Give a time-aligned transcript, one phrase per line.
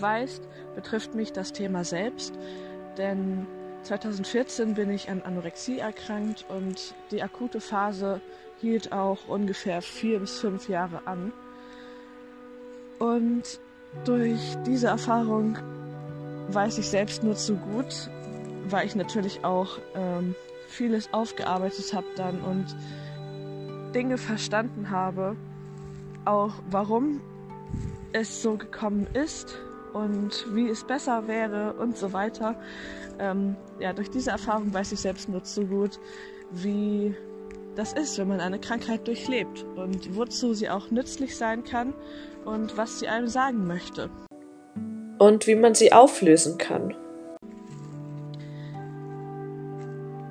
[0.00, 0.42] weißt,
[0.74, 2.34] betrifft mich das Thema selbst,
[2.96, 3.46] denn
[3.82, 8.20] 2014 bin ich an Anorexie erkrankt und die akute Phase
[8.60, 11.32] hielt auch ungefähr vier bis fünf Jahre an.
[12.98, 13.58] Und
[14.04, 15.56] durch diese Erfahrung
[16.48, 18.10] weiß ich selbst nur zu gut,
[18.68, 20.34] weil ich natürlich auch ähm,
[20.66, 22.66] vieles aufgearbeitet habe dann und
[23.94, 25.36] Dinge verstanden habe,
[26.26, 27.20] auch warum
[28.12, 29.58] es so gekommen ist
[29.92, 32.54] und wie es besser wäre und so weiter.
[33.18, 35.98] Ähm, ja, durch diese Erfahrung weiß ich selbst nur zu gut,
[36.50, 37.14] wie
[37.76, 41.94] das ist, wenn man eine Krankheit durchlebt und wozu sie auch nützlich sein kann
[42.44, 44.10] und was sie einem sagen möchte.
[45.18, 46.94] Und wie man sie auflösen kann.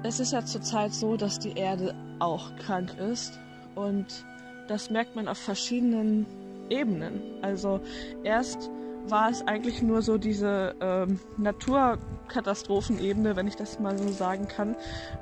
[0.03, 3.39] Es ist ja zurzeit so, dass die Erde auch krank ist
[3.75, 4.25] und
[4.67, 6.25] das merkt man auf verschiedenen
[6.69, 7.21] Ebenen.
[7.41, 7.81] Also
[8.23, 8.69] erst
[9.11, 14.75] war es eigentlich nur so diese ähm, Naturkatastrophenebene, wenn ich das mal so sagen kann,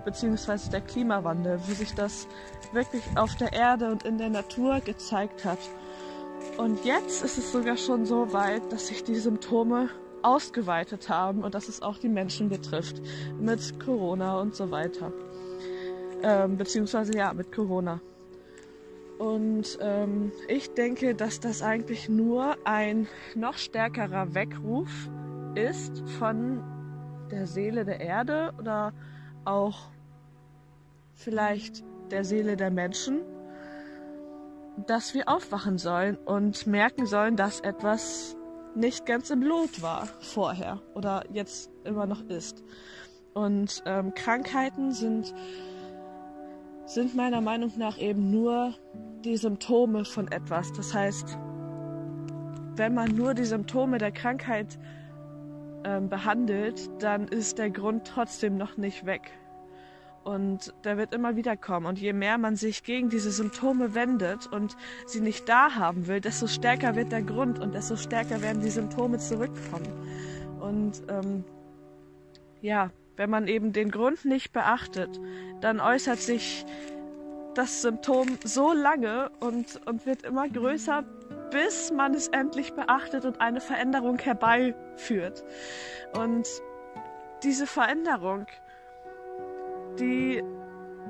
[0.06, 2.28] beziehungsweise der Klimawandel, wie sich das
[2.74, 5.60] wirklich auf der Erde und in der Natur gezeigt hat.
[6.58, 9.90] Und jetzt ist es sogar schon so weit, dass sich die Symptome
[10.22, 13.02] ausgeweitet haben und dass es auch die Menschen betrifft
[13.40, 15.12] mit Corona und so weiter.
[16.24, 18.02] Ähm, beziehungsweise ja, mit Corona.
[19.18, 25.10] Und ähm, ich denke, dass das eigentlich nur ein noch stärkerer Weckruf
[25.56, 26.64] ist von
[27.32, 28.94] der Seele der Erde oder
[29.44, 29.90] auch
[31.16, 33.22] vielleicht der Seele der Menschen,
[34.86, 38.38] dass wir aufwachen sollen und merken sollen, dass etwas
[38.76, 42.64] nicht ganz im Lot war vorher oder jetzt immer noch ist.
[43.34, 45.34] Und ähm, Krankheiten sind,
[46.86, 48.76] sind meiner Meinung nach eben nur
[49.24, 50.72] die Symptome von etwas.
[50.74, 51.38] Das heißt,
[52.76, 54.78] wenn man nur die Symptome der Krankheit
[55.84, 59.32] ähm, behandelt, dann ist der Grund trotzdem noch nicht weg.
[60.24, 61.86] Und der wird immer wieder kommen.
[61.86, 64.76] Und je mehr man sich gegen diese Symptome wendet und
[65.06, 68.70] sie nicht da haben will, desto stärker wird der Grund und desto stärker werden die
[68.70, 69.88] Symptome zurückkommen.
[70.60, 71.46] Und ähm,
[72.62, 75.20] ja, wenn man eben den Grund nicht beachtet,
[75.62, 76.66] dann äußert sich
[77.58, 81.04] das Symptom so lange und, und wird immer größer,
[81.50, 85.44] bis man es endlich beachtet und eine Veränderung herbeiführt.
[86.14, 86.48] Und
[87.44, 88.46] diese Veränderung,
[90.00, 90.44] die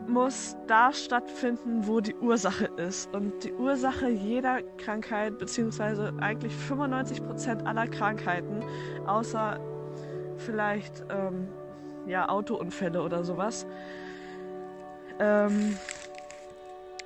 [0.08, 3.14] muss da stattfinden, wo die Ursache ist.
[3.14, 8.64] Und die Ursache jeder Krankheit, beziehungsweise eigentlich 95 Prozent aller Krankheiten,
[9.06, 9.60] außer
[10.38, 11.50] vielleicht ähm,
[12.06, 13.68] ja, Autounfälle oder sowas,
[15.20, 15.78] ähm,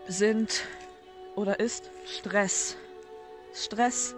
[0.08, 0.64] sind
[1.36, 2.78] oder ist Stress.
[3.54, 4.16] Stress,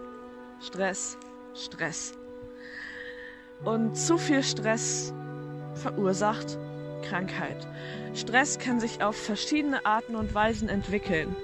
[0.60, 1.16] Stress,
[1.54, 2.14] Stress.
[3.64, 5.12] Und zu viel Stress
[5.74, 6.58] verursacht
[7.02, 7.66] Krankheit.
[8.14, 11.34] Stress kann sich auf verschiedene Arten und Weisen entwickeln.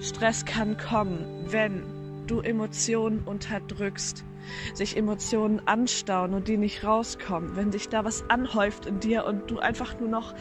[0.00, 4.24] Stress kann kommen, wenn du Emotionen unterdrückst,
[4.74, 9.50] sich Emotionen anstauen und die nicht rauskommen, wenn sich da was anhäuft in dir und
[9.50, 10.34] du einfach nur noch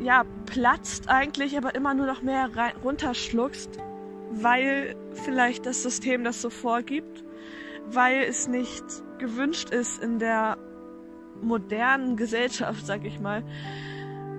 [0.00, 3.78] ja, platzt eigentlich, aber immer nur noch mehr rein, runterschluckst,
[4.30, 7.24] weil vielleicht das System das so vorgibt,
[7.86, 8.84] weil es nicht
[9.18, 10.56] gewünscht ist in der
[11.42, 13.42] modernen Gesellschaft, sag ich mal,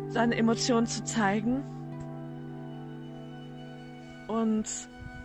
[0.10, 1.64] seine Emotionen zu zeigen.
[4.28, 4.66] Und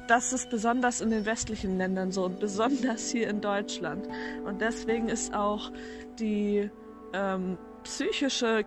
[0.08, 4.06] das ist besonders in den westlichen Ländern so und besonders hier in Deutschland.
[4.44, 5.72] Und deswegen ist auch
[6.18, 6.70] die
[7.12, 8.64] ähm, psychische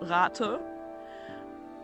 [0.00, 0.60] Krankheitsrate,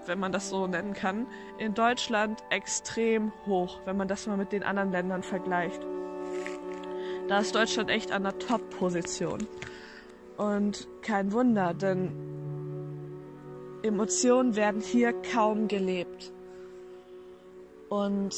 [0.07, 1.27] wenn man das so nennen kann,
[1.59, 5.81] in Deutschland extrem hoch, wenn man das mal mit den anderen Ländern vergleicht.
[7.29, 9.47] Da ist Deutschland echt an der Top-Position.
[10.37, 12.11] Und kein Wunder, denn
[13.83, 16.33] Emotionen werden hier kaum gelebt.
[17.89, 18.35] Und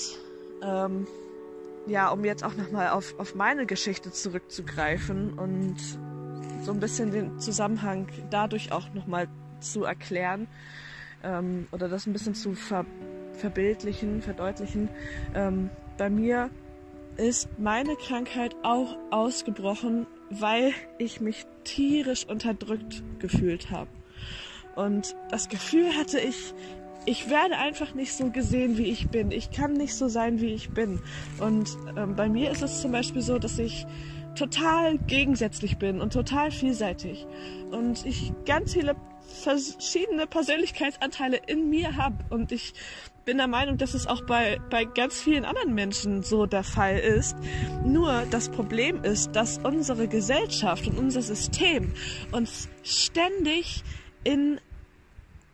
[0.62, 1.06] ähm,
[1.86, 5.76] ja, um jetzt auch nochmal auf, auf meine Geschichte zurückzugreifen und
[6.62, 9.28] so ein bisschen den Zusammenhang dadurch auch nochmal
[9.60, 10.46] zu erklären
[11.22, 12.84] ähm, oder das ein bisschen zu ver
[13.32, 14.88] verbildlichen, verdeutlichen.
[15.34, 16.50] Ähm, bei mir
[17.16, 23.90] ist meine Krankheit auch ausgebrochen, weil ich mich tierisch unterdrückt gefühlt habe.
[24.76, 26.54] Und das Gefühl hatte ich,
[27.06, 29.30] ich werde einfach nicht so gesehen, wie ich bin.
[29.30, 31.00] Ich kann nicht so sein, wie ich bin.
[31.38, 33.86] Und ähm, bei mir ist es zum Beispiel so, dass ich
[34.34, 37.26] total gegensätzlich bin und total vielseitig.
[37.70, 38.96] Und ich ganz viele
[39.34, 42.16] verschiedene Persönlichkeitsanteile in mir habe.
[42.30, 42.74] Und ich
[43.24, 46.98] bin der Meinung, dass es auch bei, bei ganz vielen anderen Menschen so der Fall
[46.98, 47.36] ist.
[47.84, 51.92] Nur das Problem ist, dass unsere Gesellschaft und unser System
[52.32, 53.82] uns ständig
[54.24, 54.60] in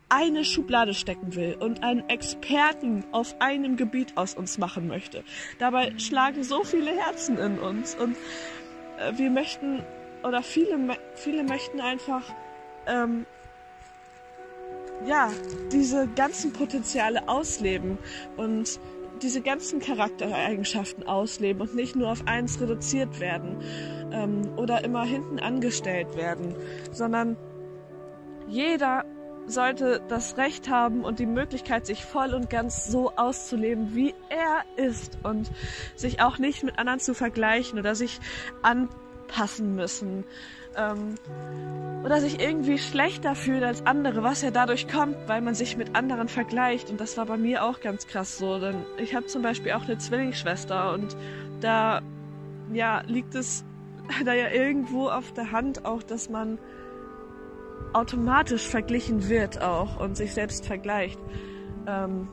[0.08, 5.22] eine Schublade stecken will und einen Experten auf einem Gebiet aus uns machen möchte.
[5.58, 8.16] Dabei schlagen so viele Herzen in uns und
[8.98, 9.84] äh, wir möchten
[10.24, 12.24] oder viele, viele möchten einfach
[12.86, 13.24] ähm,
[15.06, 15.31] ja,
[15.73, 17.99] diese ganzen Potenziale ausleben
[18.37, 18.81] und
[19.23, 23.62] diese ganzen Charaktereigenschaften ausleben und nicht nur auf eins reduziert werden
[24.12, 26.55] ähm, oder immer hinten angestellt werden,
[26.93, 27.37] sondern
[28.49, 29.05] jeder
[29.47, 34.64] sollte das Recht haben und die Möglichkeit, sich voll und ganz so auszuleben, wie er
[34.85, 35.50] ist und
[35.97, 38.20] sich auch nicht mit anderen zu vergleichen oder sich
[38.62, 40.25] anpassen müssen
[40.76, 41.14] ähm,
[42.05, 45.94] oder sich irgendwie schlechter fühlt als andere, was ja dadurch kommt, weil man sich mit
[45.94, 46.90] anderen vergleicht.
[46.90, 49.84] Und das war bei mir auch ganz krass so, denn ich habe zum Beispiel auch
[49.84, 51.17] eine Zwillingsschwester und
[51.61, 52.00] da
[52.72, 53.64] ja liegt es
[54.25, 56.58] da ja irgendwo auf der Hand auch, dass man
[57.93, 61.19] automatisch verglichen wird auch und sich selbst vergleicht.
[61.87, 62.28] Ähm,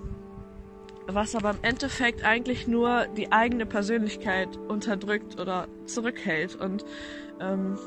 [1.08, 6.56] was aber im Endeffekt eigentlich nur die eigene Persönlichkeit unterdrückt oder zurückhält.
[6.56, 6.84] Und
[7.40, 7.78] ähm,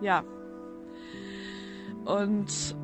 [0.00, 0.22] ja.
[2.04, 2.76] Und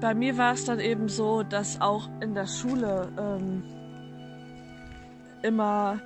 [0.00, 3.62] bei mir war es dann eben so, dass auch in der Schule ähm,
[5.42, 6.00] immer,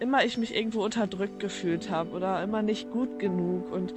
[0.00, 3.94] immer ich mich irgendwo unterdrückt gefühlt habe oder immer nicht gut genug und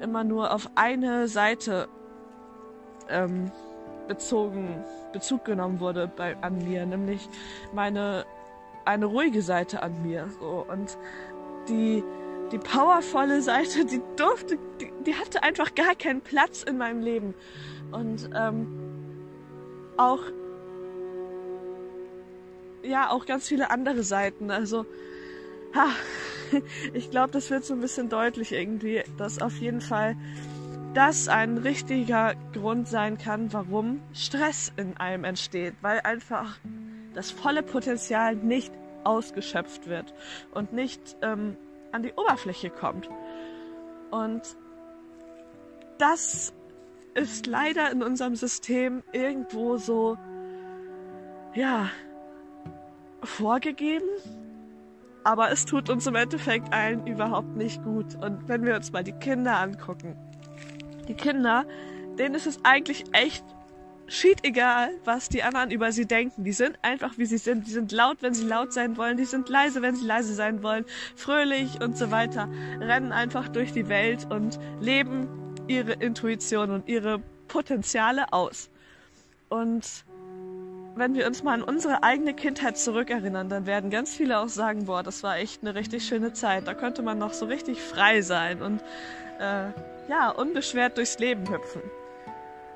[0.00, 1.88] immer nur auf eine Seite
[3.08, 3.50] ähm,
[4.06, 7.28] bezogen, Bezug genommen wurde bei, an mir, nämlich
[7.72, 8.24] meine
[8.88, 10.28] eine ruhige Seite an mir.
[10.40, 10.64] So.
[10.68, 10.96] Und
[11.68, 12.02] die,
[12.52, 17.34] die powervolle Seite, die durfte, die, die hatte einfach gar keinen Platz in meinem Leben.
[17.92, 18.66] Und ähm,
[19.96, 20.20] auch
[22.82, 24.50] ja, auch ganz viele andere Seiten.
[24.50, 24.86] Also,
[25.74, 25.88] ha,
[26.94, 30.16] ich glaube, das wird so ein bisschen deutlich irgendwie, dass auf jeden Fall
[30.94, 36.58] das ein richtiger Grund sein kann, warum Stress in einem entsteht, weil einfach
[37.14, 38.72] das volle Potenzial nicht
[39.04, 40.14] ausgeschöpft wird
[40.52, 41.56] und nicht ähm,
[41.98, 43.08] an die Oberfläche kommt.
[44.10, 44.42] Und
[45.98, 46.54] das
[47.14, 50.16] ist leider in unserem System irgendwo so,
[51.54, 51.90] ja,
[53.22, 54.08] vorgegeben
[55.28, 58.14] aber es tut uns im Endeffekt allen überhaupt nicht gut.
[58.14, 60.16] Und wenn wir uns mal die Kinder angucken,
[61.06, 61.66] die Kinder,
[62.18, 63.44] denen ist es eigentlich echt
[64.08, 66.44] schied egal, was die anderen über sie denken.
[66.44, 67.66] Die sind einfach wie sie sind.
[67.66, 69.16] Die sind laut, wenn sie laut sein wollen.
[69.16, 70.84] Die sind leise, wenn sie leise sein wollen.
[71.16, 72.48] Fröhlich und so weiter.
[72.80, 75.28] Rennen einfach durch die Welt und leben
[75.68, 78.70] ihre Intuition und ihre Potenziale aus.
[79.48, 80.04] Und
[80.96, 84.86] wenn wir uns mal an unsere eigene Kindheit zurückerinnern, dann werden ganz viele auch sagen,
[84.86, 86.66] boah, das war echt eine richtig schöne Zeit.
[86.66, 88.82] Da konnte man noch so richtig frei sein und
[89.38, 89.70] äh,
[90.08, 91.82] ja, unbeschwert durchs Leben hüpfen.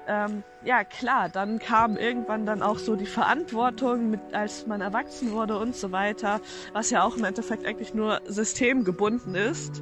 [0.08, 5.30] Ähm, ja, klar, dann kam irgendwann dann auch so die Verantwortung, mit, als man erwachsen
[5.30, 6.40] wurde und so weiter,
[6.72, 9.80] was ja auch im Endeffekt eigentlich nur systemgebunden ist.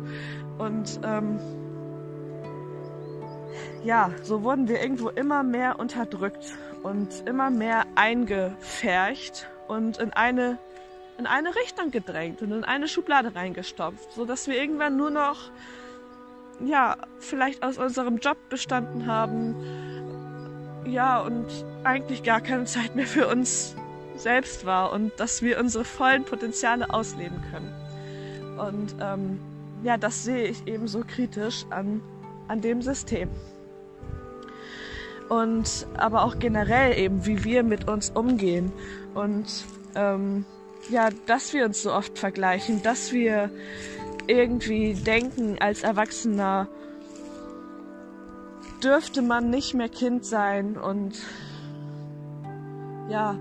[0.58, 1.38] Und ähm,
[3.82, 10.58] ja, so wurden wir irgendwo immer mehr unterdrückt und immer mehr eingefärcht und in eine,
[11.18, 15.50] in eine Richtung gedrängt und in eine Schublade reingestopft, so dass wir irgendwann nur noch,
[16.62, 19.56] ja, vielleicht aus unserem Job bestanden haben,
[20.86, 21.46] ja, und
[21.84, 23.74] eigentlich gar keine Zeit mehr für uns
[24.16, 27.72] selbst war und dass wir unsere vollen Potenziale ausleben können.
[28.58, 29.40] Und ähm,
[29.82, 32.02] ja, das sehe ich eben so kritisch an,
[32.48, 33.30] an dem System
[35.30, 38.72] und aber auch generell eben, wie wir mit uns umgehen
[39.14, 39.46] und
[39.94, 40.44] ähm,
[40.90, 43.48] ja, dass wir uns so oft vergleichen, dass wir
[44.26, 46.68] irgendwie denken als Erwachsener
[48.82, 51.18] dürfte man nicht mehr Kind sein und
[53.08, 53.36] ja,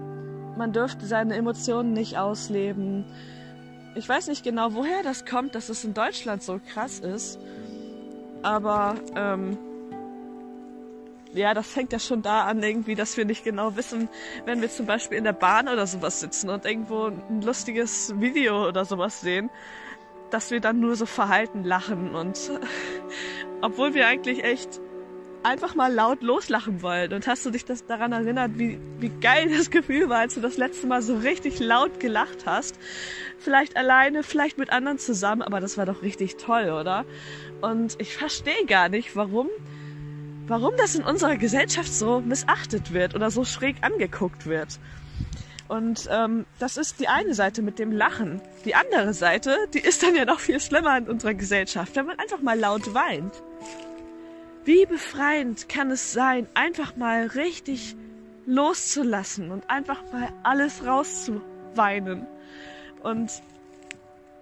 [0.58, 3.06] man dürfte seine Emotionen nicht ausleben.
[3.96, 7.40] Ich weiß nicht genau, woher das kommt, dass es in Deutschland so krass ist,
[8.42, 9.58] aber ähm,
[11.34, 14.10] ja, das fängt ja schon da an, irgendwie, dass wir nicht genau wissen,
[14.46, 18.68] wenn wir zum Beispiel in der Bahn oder sowas sitzen und irgendwo ein lustiges Video
[18.68, 19.50] oder sowas sehen,
[20.32, 22.52] dass wir dann nur so verhalten lachen und
[23.62, 24.80] obwohl wir eigentlich echt
[25.44, 27.14] einfach mal laut loslachen wollen.
[27.14, 30.42] Und hast du dich das daran erinnert, wie, wie geil das Gefühl war, als du
[30.42, 32.78] das letzte Mal so richtig laut gelacht hast?
[33.38, 37.06] Vielleicht alleine, vielleicht mit anderen zusammen, aber das war doch richtig toll, oder?
[37.62, 39.50] Und ich verstehe gar nicht, warum
[40.50, 44.80] warum das in unserer Gesellschaft so missachtet wird oder so schräg angeguckt wird.
[45.68, 48.42] Und ähm, das ist die eine Seite mit dem Lachen.
[48.66, 52.18] Die andere Seite, die ist dann ja noch viel schlimmer in unserer Gesellschaft, wenn man
[52.18, 53.32] einfach mal laut weint.
[54.70, 57.96] Wie befreiend kann es sein, einfach mal richtig
[58.46, 62.28] loszulassen und einfach mal alles rauszuweinen.
[63.02, 63.32] Und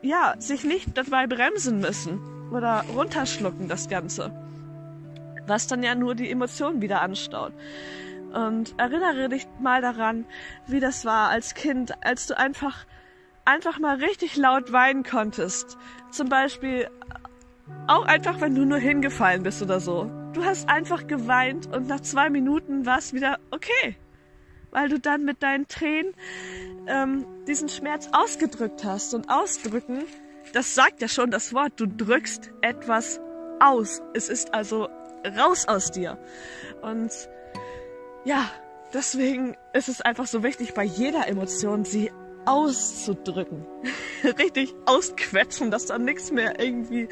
[0.02, 2.20] ja, sich nicht dabei bremsen müssen
[2.52, 4.34] oder runterschlucken das Ganze.
[5.46, 7.54] Was dann ja nur die Emotionen wieder anstaut.
[8.34, 10.26] Und erinnere dich mal daran,
[10.68, 12.86] wie das war als Kind, als du einfach,
[13.46, 15.78] einfach mal richtig laut weinen konntest.
[16.12, 16.90] Zum Beispiel
[17.88, 20.12] auch einfach, wenn du nur hingefallen bist oder so.
[20.34, 23.96] Du hast einfach geweint und nach zwei Minuten war es wieder okay.
[24.72, 26.14] Weil du dann mit deinen Tränen
[26.88, 29.14] ähm, diesen Schmerz ausgedrückt hast.
[29.14, 30.04] Und ausdrücken,
[30.54, 33.20] das sagt ja schon das Wort, du drückst etwas
[33.60, 34.02] aus.
[34.14, 34.90] Es ist also
[35.38, 36.18] raus aus dir.
[36.82, 37.12] Und
[38.26, 38.50] ja,
[38.94, 42.12] deswegen ist es einfach so wichtig, bei jeder Emotion sie
[42.48, 43.66] auszudrücken.
[44.40, 47.10] Richtig ausquetschen, dass da nichts mehr irgendwie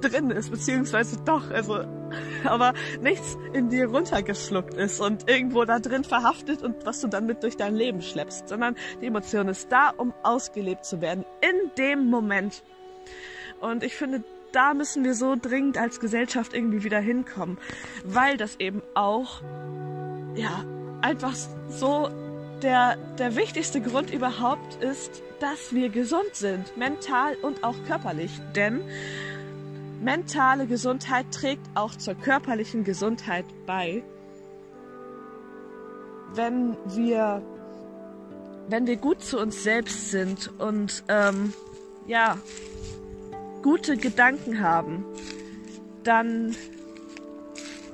[0.00, 1.84] drin ist, beziehungsweise doch, also,
[2.44, 7.26] aber nichts in dir runtergeschluckt ist und irgendwo da drin verhaftet und was du dann
[7.26, 11.70] mit durch dein Leben schleppst, sondern die Emotion ist da, um ausgelebt zu werden, in
[11.76, 12.62] dem Moment.
[13.60, 17.58] Und ich finde, da müssen wir so dringend als Gesellschaft irgendwie wieder hinkommen,
[18.04, 19.42] weil das eben auch,
[20.36, 20.64] ja,
[21.02, 21.34] einfach
[21.68, 22.08] so
[22.62, 28.30] der, der wichtigste Grund überhaupt ist, dass wir gesund sind, mental und auch körperlich.
[28.54, 28.80] Denn
[30.00, 34.02] mentale Gesundheit trägt auch zur körperlichen Gesundheit bei.
[36.34, 37.42] Wenn wir,
[38.68, 41.52] wenn wir gut zu uns selbst sind und ähm,
[42.06, 42.38] ja,
[43.62, 45.04] gute Gedanken haben,
[46.02, 46.54] dann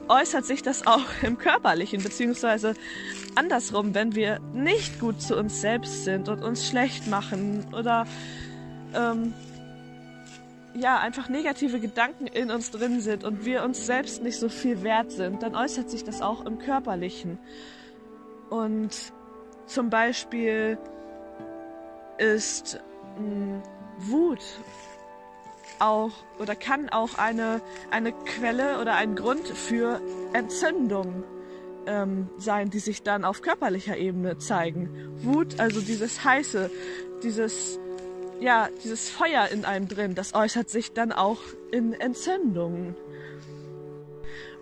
[0.08, 2.74] äußert sich das auch im körperlichen, beziehungsweise
[3.34, 8.06] andersrum, wenn wir nicht gut zu uns selbst sind und uns schlecht machen oder
[8.94, 9.34] ähm,
[10.74, 14.82] ja, einfach negative Gedanken in uns drin sind und wir uns selbst nicht so viel
[14.82, 17.38] wert sind, dann äußert sich das auch im Körperlichen.
[18.50, 18.94] Und
[19.66, 20.78] zum Beispiel
[22.18, 22.80] ist
[23.18, 23.62] mh, hm,
[23.98, 24.42] Wut
[25.78, 27.60] auch oder kann auch eine,
[27.90, 30.00] eine Quelle oder ein Grund für
[30.32, 31.24] Entzündung
[31.90, 34.90] ähm, sein, die sich dann auf körperlicher Ebene zeigen.
[35.22, 36.70] Wut, also dieses heiße,
[37.22, 37.80] dieses
[38.40, 41.40] ja, dieses Feuer in einem drin, das äußert sich dann auch
[41.72, 42.96] in Entzündungen.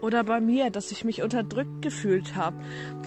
[0.01, 2.57] Oder bei mir, dass ich mich unterdrückt gefühlt habe,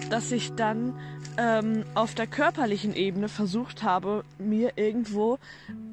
[0.08, 0.98] dass ich dann
[1.38, 5.38] ähm, auf der körperlichen Ebene versucht habe, mir irgendwo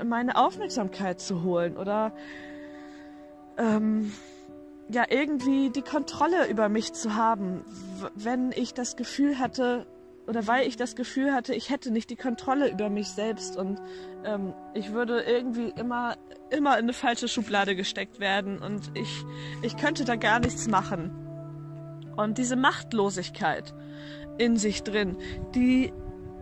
[0.06, 2.14] meine Aufmerksamkeit zu holen oder
[3.58, 4.14] ähm,
[4.90, 7.64] ja irgendwie die Kontrolle über mich zu haben,
[8.16, 9.86] wenn ich das Gefühl hatte
[10.28, 13.80] oder weil ich das Gefühl hatte, ich hätte nicht die Kontrolle über mich selbst und
[14.26, 16.18] ähm, ich würde irgendwie immer
[16.50, 19.24] immer in eine falsche Schublade gesteckt werden und ich
[19.62, 21.26] ich könnte da gar nichts machen.
[22.16, 23.74] Und diese Machtlosigkeit
[24.38, 25.18] in sich drin,
[25.56, 25.94] die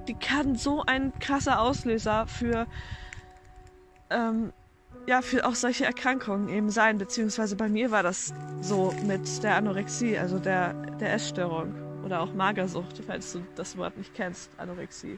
[0.07, 2.65] die kann so ein krasser Auslöser für
[4.09, 4.53] ähm,
[5.07, 9.55] ja, für auch solche Erkrankungen eben sein, beziehungsweise bei mir war das so mit der
[9.55, 11.73] Anorexie, also der, der Essstörung
[12.03, 15.17] oder auch Magersucht, falls du das Wort nicht kennst, Anorexie.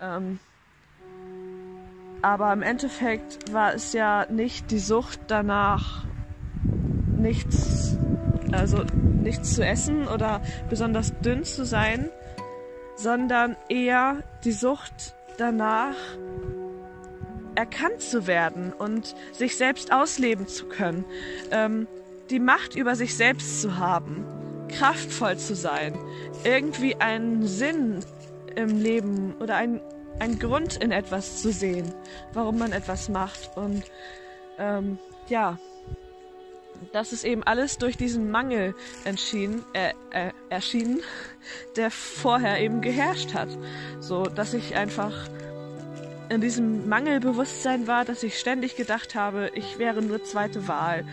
[0.00, 0.40] Ähm,
[2.22, 6.04] aber im Endeffekt war es ja nicht die Sucht danach,
[7.16, 7.96] nichts,
[8.52, 8.84] also
[9.22, 12.10] nichts zu essen oder besonders dünn zu sein,
[12.96, 15.94] sondern eher die Sucht danach,
[17.60, 21.04] erkannt zu werden und sich selbst ausleben zu können,
[21.50, 21.86] ähm,
[22.30, 24.24] die Macht über sich selbst zu haben,
[24.68, 25.92] kraftvoll zu sein,
[26.42, 28.00] irgendwie einen Sinn
[28.56, 29.82] im Leben oder ein,
[30.20, 31.92] einen Grund in etwas zu sehen,
[32.32, 33.54] warum man etwas macht.
[33.58, 33.84] Und
[34.58, 34.98] ähm,
[35.28, 35.58] ja,
[36.92, 38.74] das ist eben alles durch diesen Mangel
[39.04, 41.02] entschieden, äh, äh, erschienen,
[41.76, 43.50] der vorher eben geherrscht hat.
[44.00, 45.28] So, dass ich einfach
[46.30, 51.04] in diesem Mangelbewusstsein war, dass ich ständig gedacht habe, ich wäre nur zweite Wahl.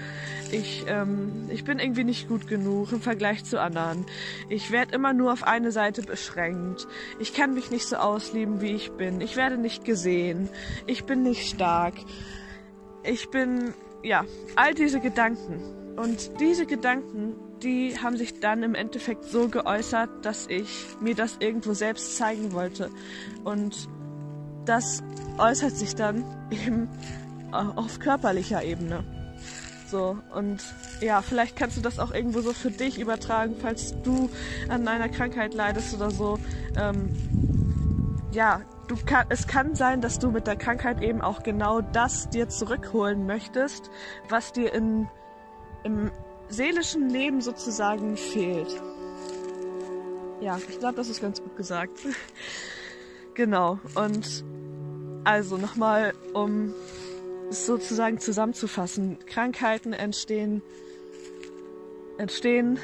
[0.51, 4.05] Ich, ähm, ich bin irgendwie nicht gut genug im Vergleich zu anderen.
[4.47, 6.88] Ich werde immer nur auf eine Seite beschränkt.
[7.17, 9.19] Ich kann mich nicht so ausleben, wie ich bin.
[9.19, 10.50] Ich werde nicht gesehen.
[10.86, 11.95] Ich bin nicht stark.
[13.03, 14.24] Ich bin, ja,
[14.55, 15.95] all diese Gedanken.
[15.97, 21.38] Und diese Gedanken, die haben sich dann im Endeffekt so geäußert, dass ich mir das
[21.39, 22.91] irgendwo selbst zeigen wollte.
[23.43, 23.89] Und
[24.67, 25.03] das
[25.38, 26.89] äußert sich dann eben
[27.51, 29.03] auf körperlicher Ebene.
[29.89, 30.62] So, und
[31.00, 34.29] ja, vielleicht kannst du das auch irgendwo so für dich übertragen, falls du
[34.67, 36.38] an einer Krankheit leidest oder so.
[36.77, 37.15] Ähm,
[38.33, 42.29] ja, du kann, es kann sein, dass du mit der Krankheit eben auch genau das
[42.29, 43.89] dir zurückholen möchtest,
[44.27, 45.07] was dir in,
[45.86, 46.12] im
[46.50, 48.81] seelischen Leben sozusagen fehlt.
[50.41, 52.00] Ja, ich glaube, das ist ganz gut gesagt.
[53.38, 53.79] genau.
[53.96, 54.44] Und
[55.24, 56.74] also nochmal, um
[57.50, 59.20] es sozusagen zusammenzufassen.
[59.25, 60.62] Krankheiten entstehen,
[62.17, 62.79] entstehen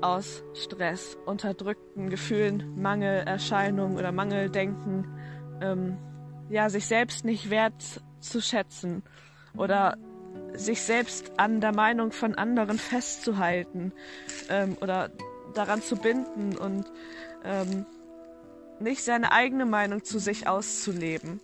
[0.00, 5.06] aus Stress, unterdrückten Gefühlen, Mangelerscheinungen oder Mangeldenken,
[5.60, 5.98] ähm,
[6.48, 9.02] ja, sich selbst nicht wert zu schätzen
[9.56, 9.96] oder
[10.54, 13.92] sich selbst an der Meinung von anderen festzuhalten
[14.48, 15.10] ähm, oder
[15.54, 16.86] daran zu binden und
[17.44, 17.84] ähm,
[18.80, 21.40] nicht seine eigene Meinung zu sich auszuleben.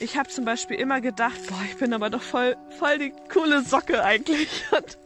[0.00, 3.62] Ich habe zum Beispiel immer gedacht, boah, ich bin aber doch voll, voll die coole
[3.62, 4.64] Socke eigentlich.
[4.70, 4.98] Und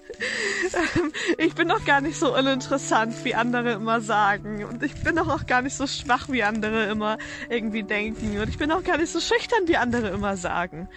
[0.75, 4.65] ähm, ich bin doch gar nicht so uninteressant, wie andere immer sagen.
[4.65, 7.17] Und ich bin doch auch gar nicht so schwach, wie andere immer
[7.49, 8.39] irgendwie denken.
[8.39, 10.89] Und ich bin auch gar nicht so schüchtern, wie andere immer sagen.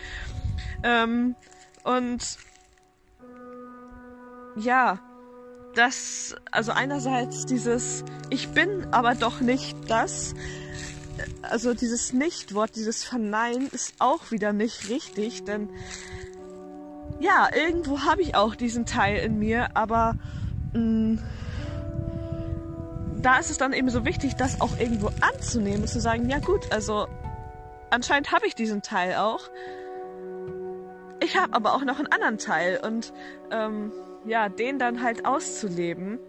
[0.84, 1.36] Ähm,
[1.84, 2.38] und
[4.58, 5.00] ja,
[5.76, 10.34] das, also einerseits dieses, ich bin aber doch nicht das,
[11.42, 15.70] also dieses Nicht-Wort, dieses Verneinen ist auch wieder nicht richtig, denn
[17.20, 20.16] ja, irgendwo habe ich auch diesen Teil in mir, aber
[20.74, 21.20] mh, mm,
[23.22, 26.38] da ist es dann eben so wichtig, das auch irgendwo anzunehmen und zu sagen, ja
[26.38, 27.08] gut, also
[27.90, 29.50] anscheinend habe ich diesen Teil auch.
[31.24, 33.14] Ich habe aber auch noch einen anderen Teil und
[33.50, 33.92] ähm,
[34.26, 36.20] ja, den dann halt auszuleben.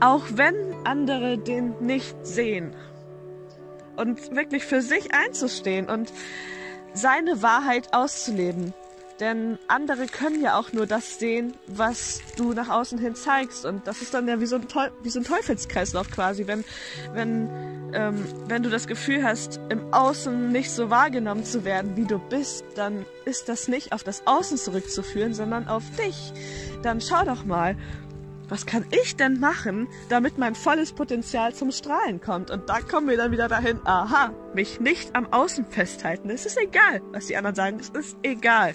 [0.00, 2.74] Auch wenn andere den nicht sehen.
[3.96, 6.12] Und wirklich für sich einzustehen und
[6.94, 8.72] seine Wahrheit auszuleben.
[9.20, 13.64] Denn andere können ja auch nur das sehen, was du nach außen hin zeigst.
[13.64, 16.46] Und das ist dann ja wie so ein, Teu wie so ein Teufelskreislauf quasi.
[16.46, 16.64] Wenn,
[17.14, 17.50] wenn,
[17.94, 22.18] ähm, wenn du das Gefühl hast, im Außen nicht so wahrgenommen zu werden, wie du
[22.18, 26.32] bist, dann ist das nicht auf das Außen zurückzuführen, sondern auf dich.
[26.82, 27.76] Dann schau doch mal,
[28.48, 32.50] was kann ich denn machen, damit mein volles Potenzial zum Strahlen kommt?
[32.50, 36.30] Und da kommen wir dann wieder dahin, aha, mich nicht am Außen festhalten.
[36.30, 38.74] Es ist egal, was die anderen sagen, es ist egal.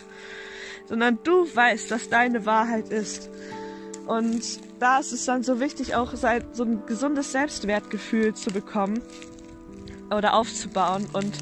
[0.86, 3.30] Sondern du weißt, was deine Wahrheit ist.
[4.06, 9.02] Und da ist es dann so wichtig, auch so ein gesundes Selbstwertgefühl zu bekommen
[10.12, 11.34] oder aufzubauen und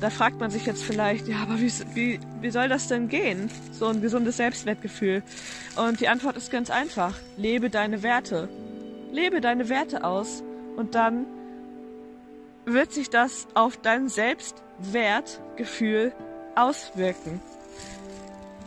[0.00, 3.50] da fragt man sich jetzt vielleicht, ja, aber wie, wie, wie soll das denn gehen?
[3.72, 5.22] So ein gesundes Selbstwertgefühl.
[5.76, 7.14] Und die Antwort ist ganz einfach.
[7.36, 8.48] Lebe deine Werte.
[9.12, 10.42] Lebe deine Werte aus.
[10.76, 11.26] Und dann
[12.64, 16.12] wird sich das auf dein Selbstwertgefühl
[16.56, 17.40] auswirken.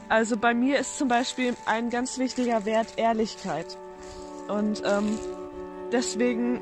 [0.09, 3.77] Also bei mir ist zum Beispiel ein ganz wichtiger Wert Ehrlichkeit.
[4.47, 5.17] Und ähm,
[5.91, 6.61] deswegen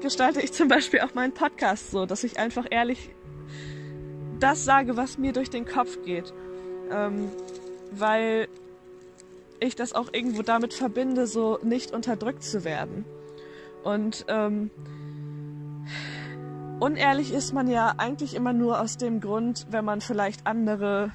[0.00, 3.10] gestalte ich zum Beispiel auch meinen Podcast so, dass ich einfach ehrlich
[4.40, 6.32] das sage, was mir durch den Kopf geht.
[6.90, 7.30] Ähm,
[7.90, 8.48] weil
[9.60, 13.04] ich das auch irgendwo damit verbinde, so nicht unterdrückt zu werden.
[13.82, 14.70] Und ähm,
[16.80, 21.12] unehrlich ist man ja eigentlich immer nur aus dem Grund, wenn man vielleicht andere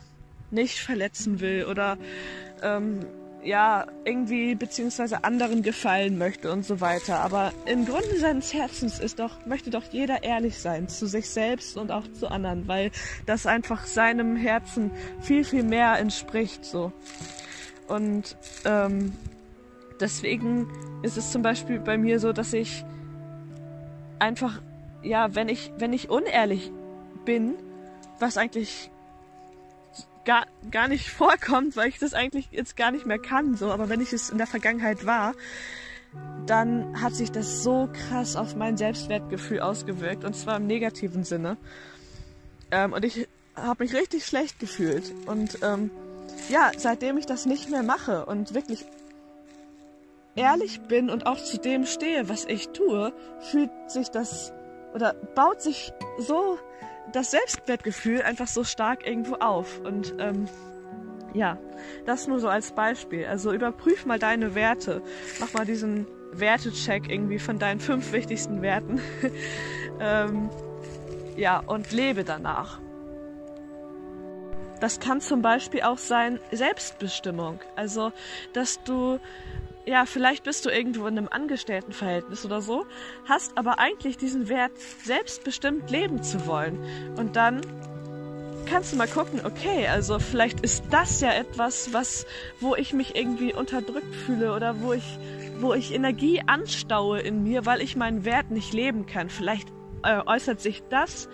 [0.52, 1.98] nicht verletzen will oder
[2.62, 3.06] ähm,
[3.44, 7.20] ja, irgendwie beziehungsweise anderen gefallen möchte und so weiter.
[7.20, 11.78] Aber im Grunde seines Herzens ist doch, möchte doch jeder ehrlich sein zu sich selbst
[11.78, 12.92] und auch zu anderen, weil
[13.26, 16.92] das einfach seinem Herzen viel, viel mehr entspricht, so.
[17.88, 19.14] Und ähm,
[20.00, 20.68] deswegen
[21.04, 22.86] ist es zum Beispiel bei mir so, dass ich
[24.20, 24.62] einfach,
[25.02, 26.72] ja, wenn ich, wenn ich unehrlich
[27.26, 27.56] bin,
[28.20, 28.90] was eigentlich
[30.26, 33.72] gar, gar nicht vorkommt, weil ich das eigentlich jetzt gar nicht mehr kann, so.
[33.72, 35.34] Aber wenn ich es in der Vergangenheit war,
[36.46, 41.58] dann hat sich das so krass auf mein Selbstwertgefühl ausgewirkt und zwar im negativen Sinne.
[42.72, 45.12] Ähm, und ich habe mich richtig schlecht gefühlt.
[45.26, 45.90] Und ähm,
[46.50, 48.86] ja, seitdem ich das nicht mehr mache und wirklich
[50.36, 53.14] ehrlich bin und auch zu dem stehe, was ich tue,
[53.52, 54.52] fühlt sich das
[54.94, 56.58] oder baut sich so
[57.12, 59.80] das Selbstwertgefühl einfach so stark irgendwo auf.
[59.80, 60.48] Und ähm,
[61.34, 61.58] ja,
[62.06, 63.26] das nur so als Beispiel.
[63.26, 65.02] Also überprüf mal deine Werte.
[65.40, 69.02] Mach mal diesen Wertecheck irgendwie von deinen fünf wichtigsten Werten.
[70.00, 70.50] ähm,
[71.36, 72.80] ja, und lebe danach.
[74.80, 77.60] Das kann zum Beispiel auch sein Selbstbestimmung.
[77.76, 78.12] Also,
[78.52, 79.20] dass du
[79.86, 82.86] ja, vielleicht bist du irgendwo in einem Angestelltenverhältnis oder so,
[83.26, 86.80] hast aber eigentlich diesen Wert, selbstbestimmt leben zu wollen.
[87.18, 87.62] Und dann
[88.66, 92.26] kannst du mal gucken, okay, also vielleicht ist das ja etwas, was,
[92.60, 95.20] wo ich mich irgendwie unterdrückt fühle oder wo ich,
[95.60, 99.30] wo ich Energie anstaue in mir, weil ich meinen Wert nicht leben kann.
[99.30, 99.70] Vielleicht
[100.04, 101.28] äh, äußert sich das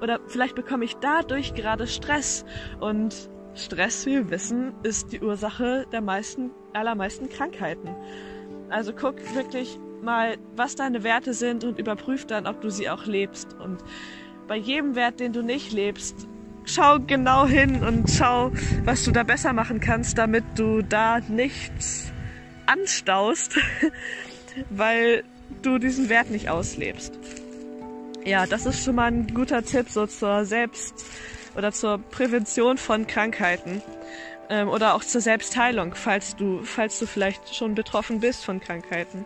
[0.00, 2.44] oder vielleicht bekomme ich dadurch gerade Stress
[2.80, 7.94] und Stress, wie wir wissen, ist die Ursache der meisten, allermeisten Krankheiten.
[8.70, 13.06] Also guck wirklich mal, was deine Werte sind und überprüf dann, ob du sie auch
[13.06, 13.54] lebst.
[13.54, 13.82] Und
[14.46, 16.26] bei jedem Wert, den du nicht lebst,
[16.64, 18.52] schau genau hin und schau,
[18.84, 22.12] was du da besser machen kannst, damit du da nichts
[22.66, 23.58] anstaust,
[24.70, 25.24] weil
[25.62, 27.18] du diesen Wert nicht auslebst.
[28.24, 31.06] Ja, das ist schon mal ein guter Tipp so zur Selbst-
[31.56, 33.82] oder zur Prävention von Krankheiten
[34.50, 39.24] ähm, oder auch zur Selbstheilung, falls du, falls du vielleicht schon betroffen bist von Krankheiten.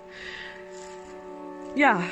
[1.75, 2.03] Ja,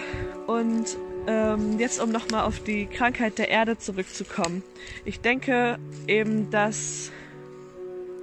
[0.47, 0.97] und
[1.27, 4.63] ähm, jetzt um nochmal auf die Krankheit der Erde zurückzukommen.
[5.05, 7.11] Ich denke eben, dass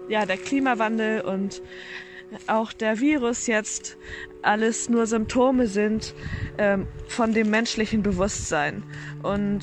[0.10, 1.62] ja der Klimawandel und
[2.48, 3.98] auch der Virus jetzt
[4.42, 6.14] alles nur Symptome sind
[6.58, 8.84] ähm, von dem menschlichen Bewusstsein
[9.24, 9.62] und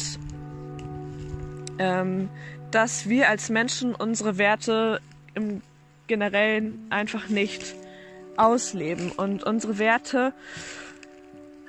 [1.78, 2.28] ähm,
[2.70, 5.00] dass wir als Menschen unsere Werte
[5.34, 5.62] im
[6.06, 7.74] Generellen einfach nicht
[8.36, 10.32] ausleben und unsere Werte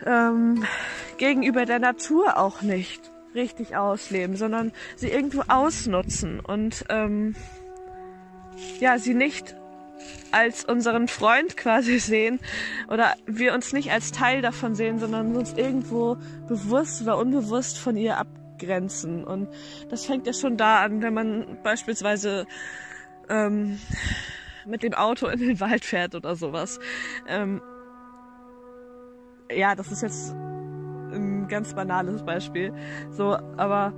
[0.06, 0.66] ähm,
[1.18, 3.02] gegenüber der Natur auch nicht
[3.34, 7.36] richtig ausleben, sondern sie irgendwo ausnutzen und ähm,
[8.80, 9.56] ja, sie nicht
[10.32, 12.40] als unseren Freund quasi sehen
[12.90, 17.98] oder wir uns nicht als Teil davon sehen, sondern uns irgendwo bewusst oder unbewusst von
[17.98, 19.24] ihr abgrenzen.
[19.24, 19.48] Und
[19.90, 22.46] das fängt ja schon da an, wenn man beispielsweise
[23.30, 23.80] ähm,
[24.66, 26.80] mit dem Auto in den Wald fährt oder sowas.
[27.28, 27.62] Ähm,
[29.52, 32.74] ja, das ist jetzt ein ganz banales Beispiel.
[33.12, 33.94] So, aber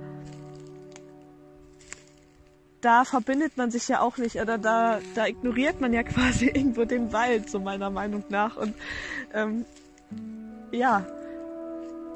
[2.80, 6.84] da verbindet man sich ja auch nicht oder da, da ignoriert man ja quasi irgendwo
[6.84, 8.56] den Wald, so meiner Meinung nach.
[8.56, 8.74] Und
[9.34, 9.64] ähm,
[10.70, 11.06] ja,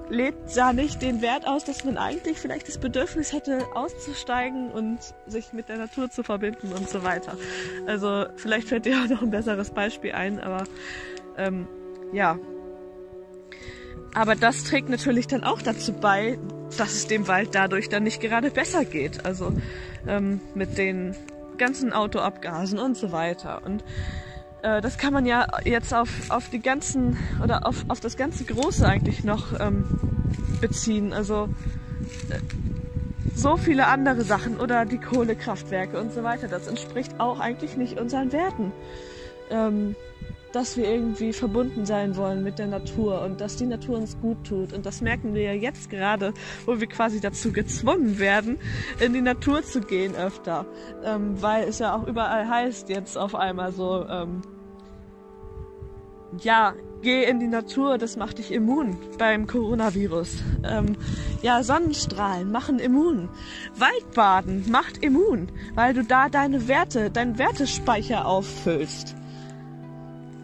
[0.09, 4.99] lebt da nicht den Wert aus, dass man eigentlich vielleicht das Bedürfnis hätte, auszusteigen und
[5.27, 7.37] sich mit der Natur zu verbinden und so weiter.
[7.87, 10.65] Also vielleicht fällt dir auch noch ein besseres Beispiel ein, aber
[11.37, 11.67] ähm,
[12.13, 12.39] ja,
[14.15, 16.39] aber das trägt natürlich dann auch dazu bei,
[16.77, 19.25] dass es dem Wald dadurch dann nicht gerade besser geht.
[19.25, 19.53] Also
[20.07, 21.17] ähm, mit den
[21.57, 23.63] ganzen Autoabgasen und so weiter.
[23.65, 23.85] Und
[24.63, 28.45] äh, das kann man ja jetzt auf, auf die ganzen oder auf, auf das ganze
[28.45, 29.85] Große eigentlich noch ähm,
[30.61, 31.13] beziehen.
[31.13, 31.49] Also
[32.31, 32.39] äh,
[33.35, 36.49] so viele andere Sachen oder die Kohlekraftwerke und so weiter.
[36.49, 38.73] Das entspricht auch eigentlich nicht unseren Werten.
[39.51, 39.97] Ähm,
[40.53, 44.45] dass wir irgendwie verbunden sein wollen mit der Natur und dass die Natur uns gut
[44.47, 44.73] tut.
[44.73, 46.35] Und das merken wir ja jetzt gerade,
[46.67, 48.59] wo wir quasi dazu gezwungen werden,
[49.01, 50.67] in die Natur zu gehen öfter.
[51.05, 54.43] Ähm, weil es ja auch überall heißt jetzt auf einmal so, ähm,
[56.39, 60.37] ja, geh in die Natur, das macht dich immun beim Coronavirus.
[60.65, 60.97] Ähm,
[61.43, 63.29] ja, Sonnenstrahlen machen immun.
[63.77, 69.17] Waldbaden macht immun, weil du da deine Werte, deinen Wertespeicher auffüllst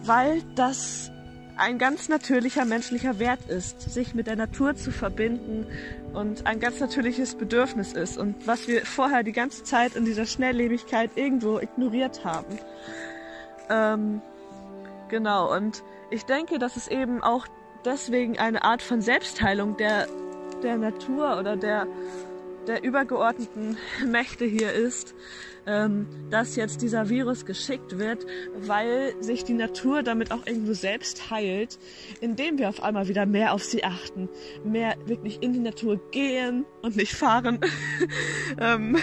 [0.08, 1.12] weil das
[1.56, 5.66] ein ganz natürlicher menschlicher Wert ist, sich mit der Natur zu verbinden
[6.14, 10.24] und ein ganz natürliches Bedürfnis ist und was wir vorher die ganze Zeit in dieser
[10.24, 12.58] Schnelllebigkeit irgendwo ignoriert haben.
[13.68, 14.22] Ähm,
[15.08, 17.46] genau, und ich denke, dass es eben auch
[17.84, 20.06] deswegen eine Art von Selbstheilung der,
[20.62, 21.86] der Natur oder der,
[22.66, 25.14] der übergeordneten Mächte hier ist,
[25.68, 28.26] ähm, dass jetzt dieser Virus geschickt wird,
[28.56, 31.78] weil sich die Natur damit auch irgendwo selbst heilt,
[32.20, 34.28] indem wir auf einmal wieder mehr auf sie achten,
[34.64, 37.60] mehr wirklich in die Natur gehen und nicht fahren.
[38.60, 38.96] ähm,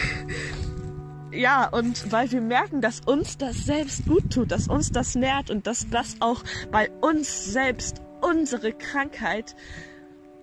[1.32, 5.51] ja, und weil wir merken, dass uns das selbst gut tut, dass uns das nährt
[5.51, 9.56] und dass das auch bei uns selbst unsere Krankheit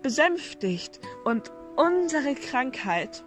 [0.02, 3.24] besänftigt und unsere Krankheit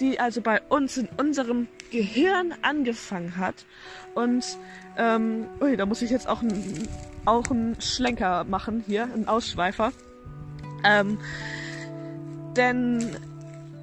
[0.00, 3.66] die also bei uns in unserem Gehirn angefangen hat.
[4.14, 4.58] Und
[4.96, 6.88] ähm, ui, da muss ich jetzt auch einen
[7.24, 7.44] auch
[7.80, 9.92] Schlenker machen hier, einen Ausschweifer.
[10.84, 11.18] Ähm,
[12.56, 13.16] denn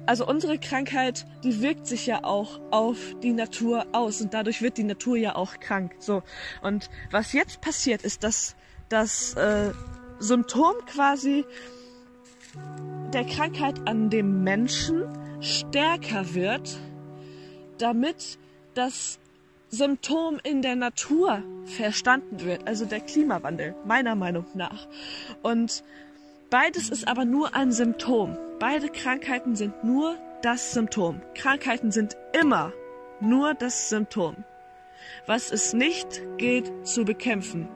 [0.06, 4.76] also unsere Krankheit, die wirkt sich ja auch auf die Natur aus und dadurch wird
[4.76, 5.94] die Natur ja auch krank.
[5.98, 6.22] So
[6.62, 8.54] und was jetzt passiert ist, dass
[8.88, 9.72] das äh,
[10.18, 11.44] Symptom quasi
[13.12, 15.04] der Krankheit an dem Menschen
[15.40, 16.78] stärker wird,
[17.78, 18.38] damit
[18.74, 19.18] das
[19.70, 24.86] Symptom in der Natur verstanden wird, also der Klimawandel, meiner Meinung nach.
[25.42, 25.82] Und
[26.50, 28.38] beides ist aber nur ein Symptom.
[28.60, 31.20] Beide Krankheiten sind nur das Symptom.
[31.34, 32.72] Krankheiten sind immer
[33.20, 34.36] nur das Symptom.
[35.26, 37.68] Was es nicht gilt zu bekämpfen,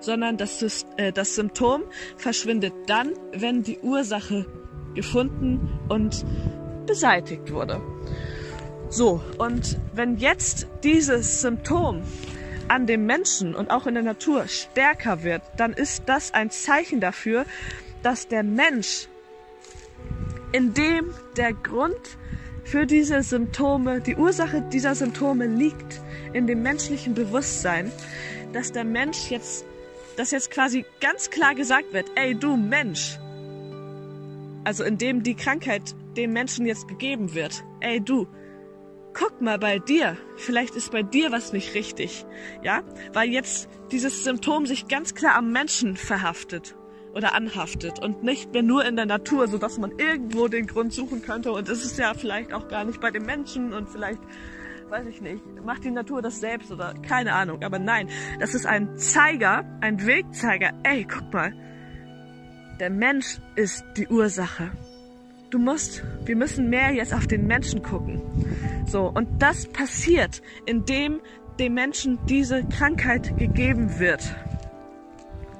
[0.00, 1.82] sondern das, äh, das Symptom
[2.16, 4.46] verschwindet dann, wenn die Ursache
[4.94, 6.24] gefunden und
[6.86, 7.80] beseitigt wurde.
[8.92, 12.02] So, und wenn jetzt dieses Symptom
[12.66, 17.00] an dem Menschen und auch in der Natur stärker wird, dann ist das ein Zeichen
[17.00, 17.46] dafür,
[18.02, 19.06] dass der Mensch,
[20.50, 22.00] in dem der Grund
[22.64, 26.00] für diese Symptome, die Ursache dieser Symptome liegt
[26.32, 27.92] in dem menschlichen Bewusstsein,
[28.52, 29.64] dass der Mensch jetzt,
[30.16, 33.20] dass jetzt quasi ganz klar gesagt wird, ey du Mensch,
[34.64, 38.26] also indem die Krankheit dem Menschen jetzt gegeben wird, ey du,
[39.20, 42.24] guck mal bei dir, vielleicht ist bei dir was nicht richtig,
[42.62, 46.74] ja, weil jetzt dieses Symptom sich ganz klar am Menschen verhaftet
[47.14, 50.94] oder anhaftet und nicht mehr nur in der Natur, so dass man irgendwo den Grund
[50.94, 54.20] suchen könnte und es ist ja vielleicht auch gar nicht bei den Menschen und vielleicht
[54.88, 58.64] weiß ich nicht, macht die Natur das selbst oder keine Ahnung, aber nein, das ist
[58.64, 60.72] ein Zeiger, ein Wegzeiger.
[60.82, 61.52] Ey, guck mal.
[62.80, 64.72] Der Mensch ist die Ursache.
[65.50, 68.22] Du musst, wir müssen mehr jetzt auf den Menschen gucken.
[68.86, 71.20] So, und das passiert, indem
[71.58, 74.22] dem Menschen diese Krankheit gegeben wird.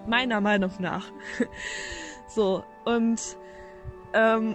[0.07, 1.11] Meiner Meinung nach.
[2.33, 3.21] So, und
[4.15, 4.55] ähm,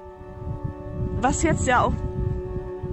[1.19, 1.93] was jetzt ja auch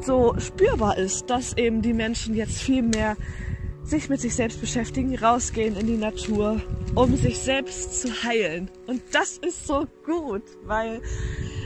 [0.00, 3.16] so spürbar ist, dass eben die Menschen jetzt viel mehr
[3.84, 6.60] sich mit sich selbst beschäftigen, rausgehen in die Natur,
[6.94, 8.70] um sich selbst zu heilen.
[8.86, 11.02] Und das ist so gut, weil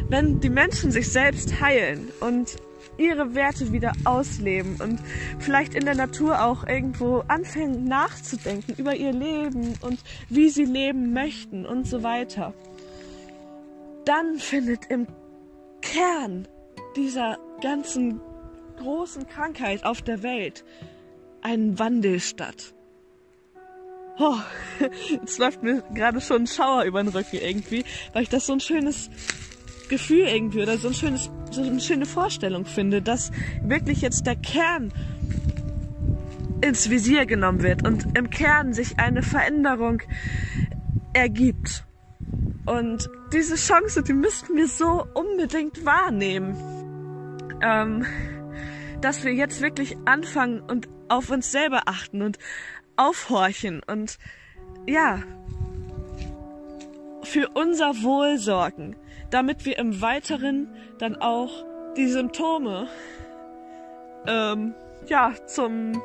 [0.09, 2.57] wenn die Menschen sich selbst heilen und
[2.99, 5.01] ihre Werte wieder ausleben und
[5.39, 9.99] vielleicht in der Natur auch irgendwo anfangen nachzudenken über ihr Leben und
[10.29, 12.55] wie sie leben möchten und so weiter,
[14.05, 15.07] dann findet im
[15.83, 16.49] Kern
[16.97, 18.21] dieser ganzen
[18.79, 20.65] großen Krankheit auf der Welt
[21.43, 22.75] ein Wandel statt.
[24.19, 24.37] Oh,
[25.11, 28.55] jetzt läuft mir gerade schon ein Schauer über den Rücken irgendwie, weil ich das so
[28.55, 29.11] ein schönes
[29.89, 33.31] Gefühl irgendwie oder so ein schönes, so eine schöne Vorstellung finde, dass
[33.63, 34.93] wirklich jetzt der Kern
[36.63, 40.03] ins Visier genommen wird und im Kern sich eine Veränderung
[41.13, 41.85] ergibt.
[42.65, 46.57] Und diese Chance, die müssten wir so unbedingt wahrnehmen.
[47.63, 48.05] Ähm,
[49.07, 52.41] dass wir jetzt wirklich anfangen und auf uns selber achten und
[52.97, 54.19] aufhorchen und
[54.85, 55.23] ja,
[57.23, 58.97] für unser Wohl sorgen,
[59.31, 61.65] damit wir im Weiteren dann auch
[61.97, 62.89] die Symptome
[64.27, 64.75] ähm,
[65.07, 66.03] ja zum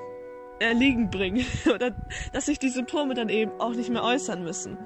[0.59, 1.95] Erliegen bringen oder
[2.33, 4.77] dass sich die Symptome dann eben auch nicht mehr äußern müssen.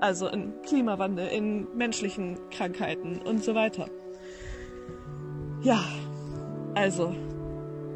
[0.00, 3.88] Also in Klimawandel, in menschlichen Krankheiten und so weiter.
[5.62, 5.82] Ja,
[6.74, 7.14] also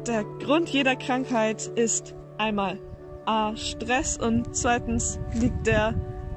[0.09, 2.79] der Grund jeder Krankheit ist einmal
[3.27, 5.93] A, Stress und zweitens liegt der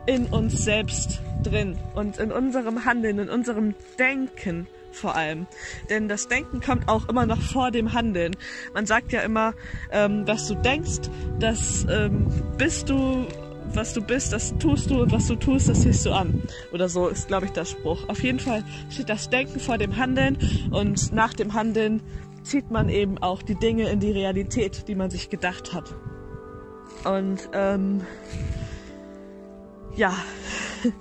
[0.06, 5.46] in uns selbst drin und in unserem Handeln, in unserem Denken vor allem.
[5.88, 8.36] Denn das Denken kommt auch immer noch vor dem Handeln.
[8.74, 9.54] Man sagt ja immer,
[9.90, 11.08] ähm, was du denkst,
[11.38, 12.26] das ähm,
[12.58, 13.26] bist du,
[13.72, 16.42] was du bist, das tust du und was du tust, das siehst du an.
[16.72, 18.06] Oder so ist, glaube ich, der Spruch.
[18.10, 20.36] Auf jeden Fall steht das Denken vor dem Handeln
[20.70, 22.02] und nach dem Handeln
[22.42, 25.94] zieht man eben auch die Dinge in die Realität, die man sich gedacht hat.
[27.04, 28.02] Und ähm,
[29.94, 30.14] ja,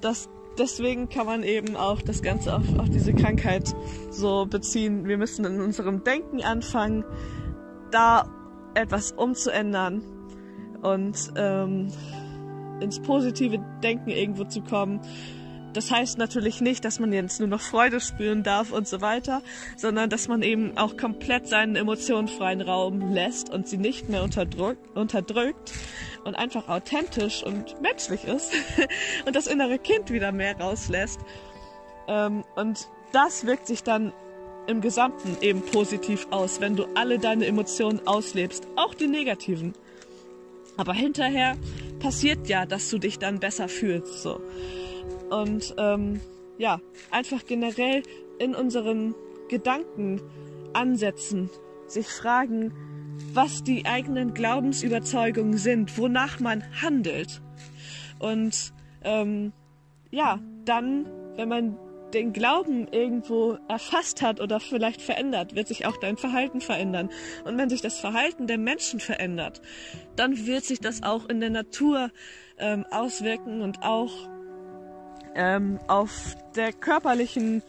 [0.00, 3.74] das, deswegen kann man eben auch das Ganze auf, auf diese Krankheit
[4.10, 5.06] so beziehen.
[5.06, 7.04] Wir müssen in unserem Denken anfangen,
[7.90, 8.28] da
[8.74, 10.02] etwas umzuändern
[10.82, 11.88] und ähm,
[12.80, 15.00] ins positive Denken irgendwo zu kommen
[15.78, 19.42] das heißt natürlich nicht, dass man jetzt nur noch Freude spüren darf und so weiter,
[19.76, 24.24] sondern dass man eben auch komplett seinen Emotionen freien Raum lässt und sie nicht mehr
[24.24, 25.70] unterdrückt, unterdrückt
[26.24, 28.52] und einfach authentisch und menschlich ist
[29.24, 31.20] und das innere Kind wieder mehr rauslässt.
[32.08, 34.12] Ähm, und das wirkt sich dann
[34.66, 39.74] im Gesamten eben positiv aus, wenn du alle deine Emotionen auslebst, auch die negativen.
[40.76, 41.56] Aber hinterher
[42.00, 44.24] passiert ja, dass du dich dann besser fühlst.
[44.24, 44.40] So.
[45.30, 46.20] Und ähm,
[46.58, 48.02] ja, einfach generell
[48.38, 49.14] in unseren
[49.48, 50.20] Gedanken
[50.72, 51.50] ansetzen,
[51.86, 52.72] sich fragen,
[53.32, 57.40] was die eigenen Glaubensüberzeugungen sind, wonach man handelt.
[58.18, 59.52] Und ähm,
[60.10, 61.78] ja, dann, wenn man
[62.14, 67.10] den Glauben irgendwo erfasst hat oder vielleicht verändert, wird sich auch dein Verhalten verändern.
[67.44, 69.60] Und wenn sich das Verhalten der Menschen verändert,
[70.16, 72.10] dann wird sich das auch in der Natur
[72.58, 74.12] ähm, auswirken und auch
[75.34, 77.62] ähm, auf der körperlichen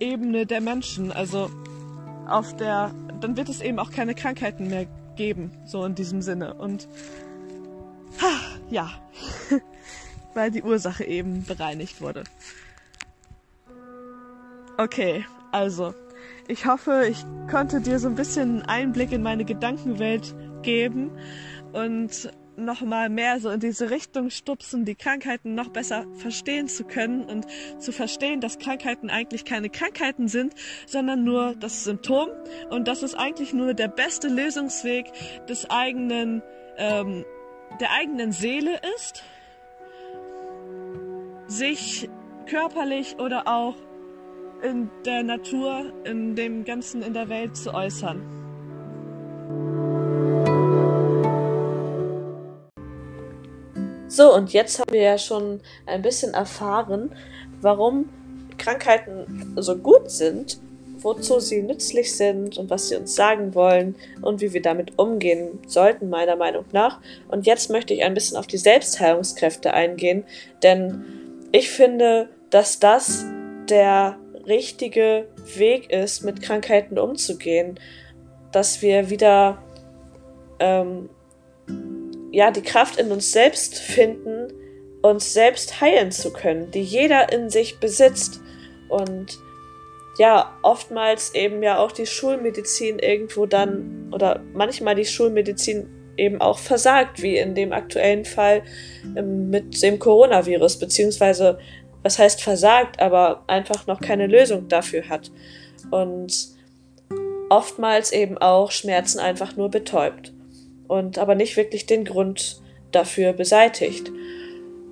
[0.00, 1.12] Ebene der Menschen.
[1.12, 1.50] Also
[2.28, 6.54] auf der, dann wird es eben auch keine Krankheiten mehr geben, so in diesem Sinne.
[6.54, 6.88] Und
[8.20, 8.32] ha,
[8.70, 8.90] ja,
[10.34, 12.24] weil die Ursache eben bereinigt wurde.
[14.78, 15.94] Okay, also,
[16.48, 21.10] ich hoffe, ich konnte dir so ein bisschen Einblick in meine Gedankenwelt geben
[21.72, 27.24] und nochmal mehr so in diese Richtung stupsen, die Krankheiten noch besser verstehen zu können
[27.24, 27.46] und
[27.78, 30.54] zu verstehen, dass Krankheiten eigentlich keine Krankheiten sind,
[30.86, 32.28] sondern nur das Symptom
[32.70, 35.06] und dass es eigentlich nur der beste Lösungsweg
[35.48, 36.42] des eigenen,
[36.76, 37.24] ähm,
[37.80, 39.24] der eigenen Seele ist,
[41.46, 42.08] sich
[42.46, 43.76] körperlich oder auch
[44.62, 48.22] in der Natur, in dem Ganzen in der Welt zu äußern.
[54.12, 57.14] So, und jetzt haben wir ja schon ein bisschen erfahren,
[57.62, 58.10] warum
[58.58, 60.60] Krankheiten so gut sind,
[60.98, 65.60] wozu sie nützlich sind und was sie uns sagen wollen und wie wir damit umgehen
[65.66, 67.00] sollten, meiner Meinung nach.
[67.28, 70.24] Und jetzt möchte ich ein bisschen auf die Selbstheilungskräfte eingehen,
[70.62, 71.06] denn
[71.50, 73.24] ich finde, dass das
[73.70, 77.80] der richtige Weg ist, mit Krankheiten umzugehen,
[78.52, 79.56] dass wir wieder
[80.60, 81.08] ähm,
[82.32, 84.52] ja, die Kraft in uns selbst finden,
[85.02, 88.40] uns selbst heilen zu können, die jeder in sich besitzt.
[88.88, 89.38] Und
[90.18, 96.58] ja, oftmals eben ja auch die Schulmedizin irgendwo dann oder manchmal die Schulmedizin eben auch
[96.58, 98.62] versagt, wie in dem aktuellen Fall
[99.16, 101.58] ähm, mit dem Coronavirus, beziehungsweise
[102.02, 105.30] was heißt versagt, aber einfach noch keine Lösung dafür hat.
[105.90, 106.48] Und
[107.50, 110.32] oftmals eben auch Schmerzen einfach nur betäubt
[110.92, 114.12] und aber nicht wirklich den Grund dafür beseitigt.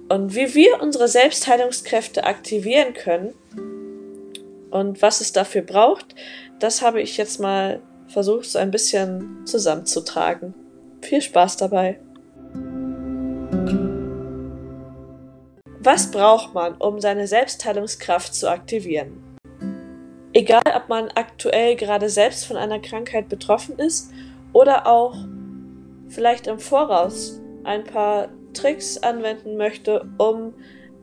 [0.08, 3.34] Und wie wir unsere Selbstheilungskräfte aktivieren können
[4.70, 6.14] und was es dafür braucht,
[6.58, 10.54] das habe ich jetzt mal versucht, so ein bisschen zusammenzutragen.
[11.02, 12.00] Viel Spaß dabei!
[15.80, 19.38] Was braucht man, um seine Selbstheilungskraft zu aktivieren?
[20.32, 24.10] Egal, ob man aktuell gerade selbst von einer Krankheit betroffen ist
[24.52, 25.14] oder auch
[26.11, 30.55] vielleicht im Voraus ein paar Tricks anwenden möchte, um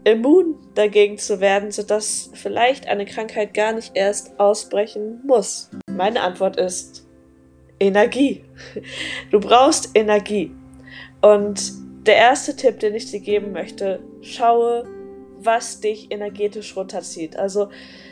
[0.04, 5.70] immun dagegen zu werden, sodass vielleicht eine Krankheit gar nicht erst ausbrechen muss.
[5.90, 7.08] Meine Antwort ist
[7.80, 8.44] Energie.
[9.32, 10.52] Du brauchst Energie.
[11.22, 11.74] Und
[12.06, 14.86] der erste Tipp, den ich dir geben möchte, schaue,
[15.40, 17.38] was dich energetisch runterzieht.
[17.38, 17.70] Also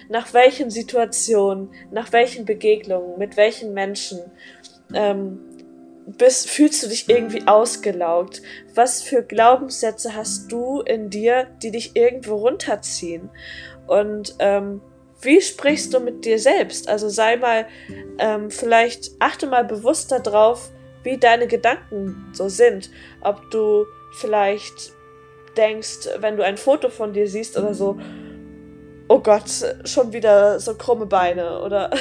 [0.10, 4.20] nach welchen Situationen, nach welchen Begegnungen, mit welchen Menschen
[4.94, 5.40] ähm,
[6.06, 8.42] bist, fühlst du dich irgendwie ausgelaugt?
[8.74, 13.30] Was für Glaubenssätze hast du in dir, die dich irgendwo runterziehen?
[13.88, 14.82] Und ähm,
[15.22, 16.88] wie sprichst du mit dir selbst?
[16.88, 17.66] Also sei mal,
[18.20, 20.72] ähm, vielleicht achte mal bewusst darauf,
[21.04, 22.90] wie deine Gedanken so sind.
[23.22, 24.94] Ob du vielleicht
[25.58, 27.98] denkst, wenn du ein Foto von dir siehst oder so,
[29.08, 29.46] oh Gott,
[29.86, 31.92] schon wieder so krumme Beine oder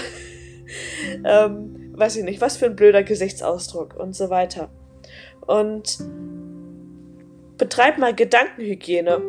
[1.24, 4.70] ähm, weiß ich nicht, was für ein blöder Gesichtsausdruck und so weiter.
[5.46, 5.98] Und
[7.58, 9.22] betreib mal Gedankenhygiene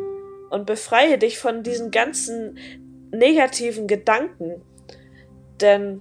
[0.50, 2.58] und befreie dich von diesen ganzen
[3.10, 4.62] negativen Gedanken.
[5.60, 6.00] Denn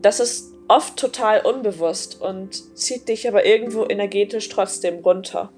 [0.00, 5.50] das ist oft total unbewusst und zieht dich aber irgendwo energetisch trotzdem runter.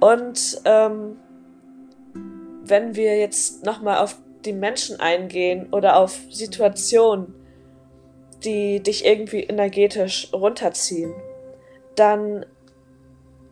[0.00, 1.16] Und ähm,
[2.64, 7.34] wenn wir jetzt nochmal auf die Menschen eingehen oder auf Situationen,
[8.44, 11.12] die dich irgendwie energetisch runterziehen,
[11.96, 12.46] dann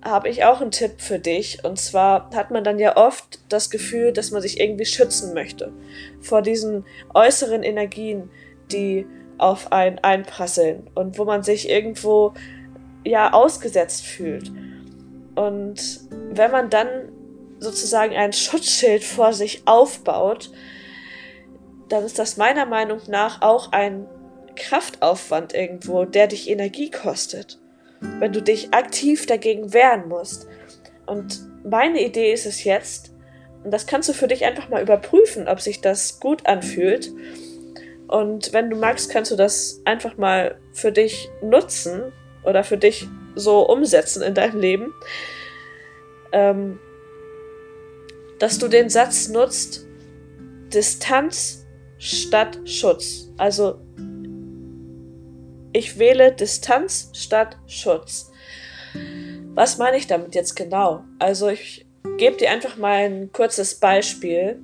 [0.03, 1.65] habe ich auch einen Tipp für dich.
[1.65, 5.73] Und zwar hat man dann ja oft das Gefühl, dass man sich irgendwie schützen möchte
[6.21, 8.31] vor diesen äußeren Energien,
[8.71, 9.07] die
[9.39, 12.35] auf einen einprasseln und wo man sich irgendwo
[13.05, 14.51] ja ausgesetzt fühlt.
[15.35, 16.89] Und wenn man dann
[17.59, 20.51] sozusagen ein Schutzschild vor sich aufbaut,
[21.89, 24.07] dann ist das meiner Meinung nach auch ein
[24.57, 27.59] Kraftaufwand irgendwo, der dich Energie kostet,
[28.01, 30.49] wenn du dich aktiv dagegen wehren musst.
[31.07, 33.13] Und meine Idee ist es jetzt,
[33.65, 37.11] und das kannst du für dich einfach mal überprüfen, ob sich das gut anfühlt.
[38.09, 42.13] Und wenn du magst, kannst du das einfach mal für dich nutzen
[42.45, 44.95] oder für dich so umsetzen in deinem Leben,
[46.33, 46.79] ähm,
[48.39, 49.85] dass du den Satz nutzt,
[50.73, 51.67] Distanz
[51.99, 53.33] statt Schutz.
[53.37, 53.81] Also
[55.77, 58.33] ich wähle Distanz statt Schutz.
[59.55, 61.05] Was meine ich damit jetzt genau?
[61.19, 64.59] Also ich gebe dir einfach mal ein kurzes Beispiel.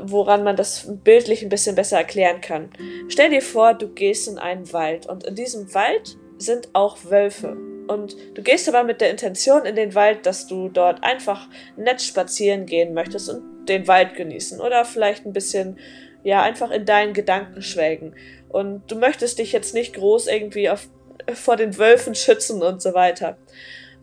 [0.00, 2.70] woran man das bildlich ein bisschen besser erklären kann.
[3.08, 7.56] Stell dir vor, du gehst in einen Wald und in diesem Wald sind auch Wölfe.
[7.88, 12.02] Und du gehst aber mit der Intention in den Wald, dass du dort einfach nett
[12.02, 15.78] spazieren gehen möchtest und den Wald genießen oder vielleicht ein bisschen,
[16.24, 18.14] ja, einfach in deinen Gedanken schwelgen.
[18.48, 20.88] Und du möchtest dich jetzt nicht groß irgendwie auf,
[21.34, 23.36] vor den Wölfen schützen und so weiter.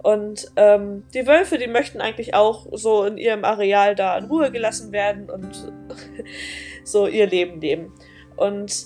[0.03, 4.51] Und ähm, die Wölfe, die möchten eigentlich auch so in ihrem Areal da in Ruhe
[4.51, 5.71] gelassen werden und
[6.83, 7.93] so ihr Leben leben.
[8.35, 8.85] Und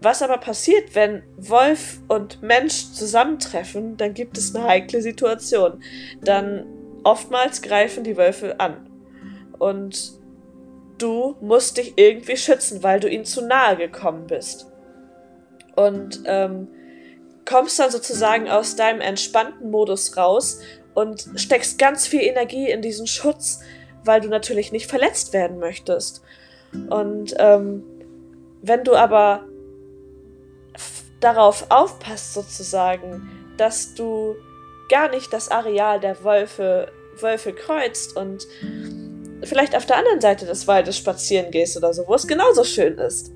[0.00, 5.82] was aber passiert, wenn Wolf und Mensch zusammentreffen, dann gibt es eine heikle Situation.
[6.22, 6.66] Dann
[7.02, 8.88] oftmals greifen die Wölfe an.
[9.58, 10.20] Und
[11.04, 14.66] du musst dich irgendwie schützen, weil du ihnen zu nahe gekommen bist.
[15.76, 16.68] Und ähm,
[17.44, 20.60] kommst dann sozusagen aus deinem entspannten Modus raus
[20.94, 23.60] und steckst ganz viel Energie in diesen Schutz,
[24.04, 26.22] weil du natürlich nicht verletzt werden möchtest.
[26.88, 27.84] Und ähm,
[28.62, 29.44] wenn du aber
[31.20, 33.28] darauf aufpasst sozusagen,
[33.58, 34.36] dass du
[34.88, 36.90] gar nicht das Areal der Wölfe,
[37.20, 38.46] Wölfe kreuzt und
[39.46, 42.98] vielleicht auf der anderen Seite des Waldes spazieren gehst oder so, wo es genauso schön
[42.98, 43.32] ist.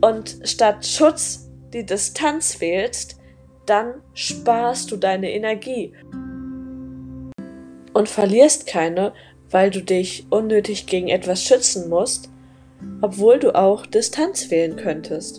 [0.00, 3.18] Und statt Schutz die Distanz wählst,
[3.66, 5.92] dann sparst du deine Energie
[7.92, 9.12] und verlierst keine,
[9.50, 12.30] weil du dich unnötig gegen etwas schützen musst,
[13.02, 15.38] obwohl du auch Distanz wählen könntest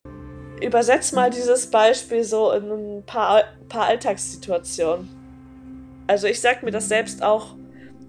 [0.61, 5.09] übersetz mal dieses Beispiel so in ein paar, paar Alltagssituationen.
[6.07, 7.55] Also ich sag mir das selbst auch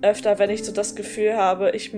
[0.03, 1.93] öfter, wenn ich so das Gefühl habe, ich,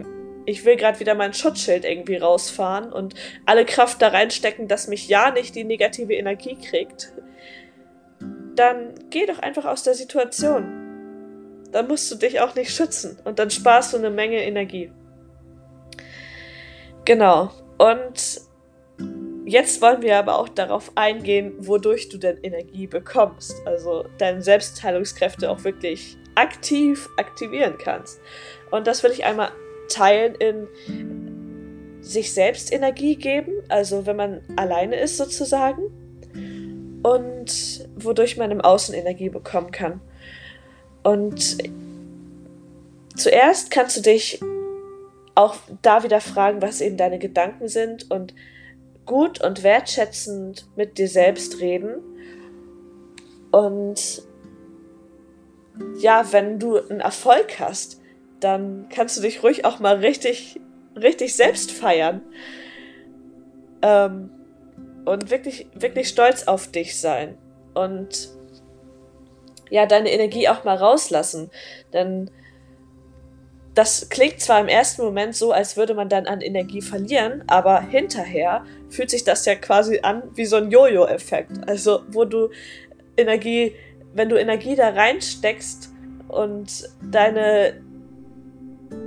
[0.47, 3.15] ich will gerade wieder mein Schutzschild irgendwie rausfahren und
[3.47, 7.13] alle Kraft da reinstecken, dass mich ja nicht die negative Energie kriegt.
[8.55, 11.63] Dann geh doch einfach aus der Situation.
[11.71, 14.93] Dann musst du dich auch nicht schützen und dann sparst du eine Menge Energie.
[17.05, 17.51] Genau.
[17.79, 18.43] Und
[19.45, 23.55] Jetzt wollen wir aber auch darauf eingehen, wodurch du denn Energie bekommst.
[23.67, 28.20] Also deine Selbstheilungskräfte auch wirklich aktiv aktivieren kannst.
[28.70, 29.53] Und das will ich einmal
[29.89, 30.68] teilen in
[32.01, 35.83] sich selbst Energie geben, also wenn man alleine ist sozusagen.
[37.03, 40.01] Und wodurch man im Außen Energie bekommen kann.
[41.03, 41.59] Und
[43.16, 44.41] zuerst kannst du dich
[45.35, 48.35] auch da wieder fragen, was eben deine Gedanken sind und
[49.07, 51.97] gut und wertschätzend mit dir selbst reden.
[53.51, 54.22] Und
[55.99, 58.01] ja, wenn du einen Erfolg hast,
[58.41, 60.61] dann kannst du dich ruhig auch mal richtig,
[60.97, 62.22] richtig selbst feiern.
[63.83, 64.30] Ähm,
[65.05, 67.37] und wirklich, wirklich stolz auf dich sein.
[67.74, 68.30] Und
[69.70, 71.51] ja, deine Energie auch mal rauslassen.
[71.93, 72.30] Denn
[73.74, 77.80] das klingt zwar im ersten Moment so, als würde man dann an Energie verlieren, aber
[77.80, 81.53] hinterher fühlt sich das ja quasi an wie so ein Jojo-Effekt.
[81.66, 82.51] Also, wo du
[83.16, 83.74] Energie,
[84.15, 85.93] wenn du Energie da reinsteckst
[86.29, 87.83] und deine,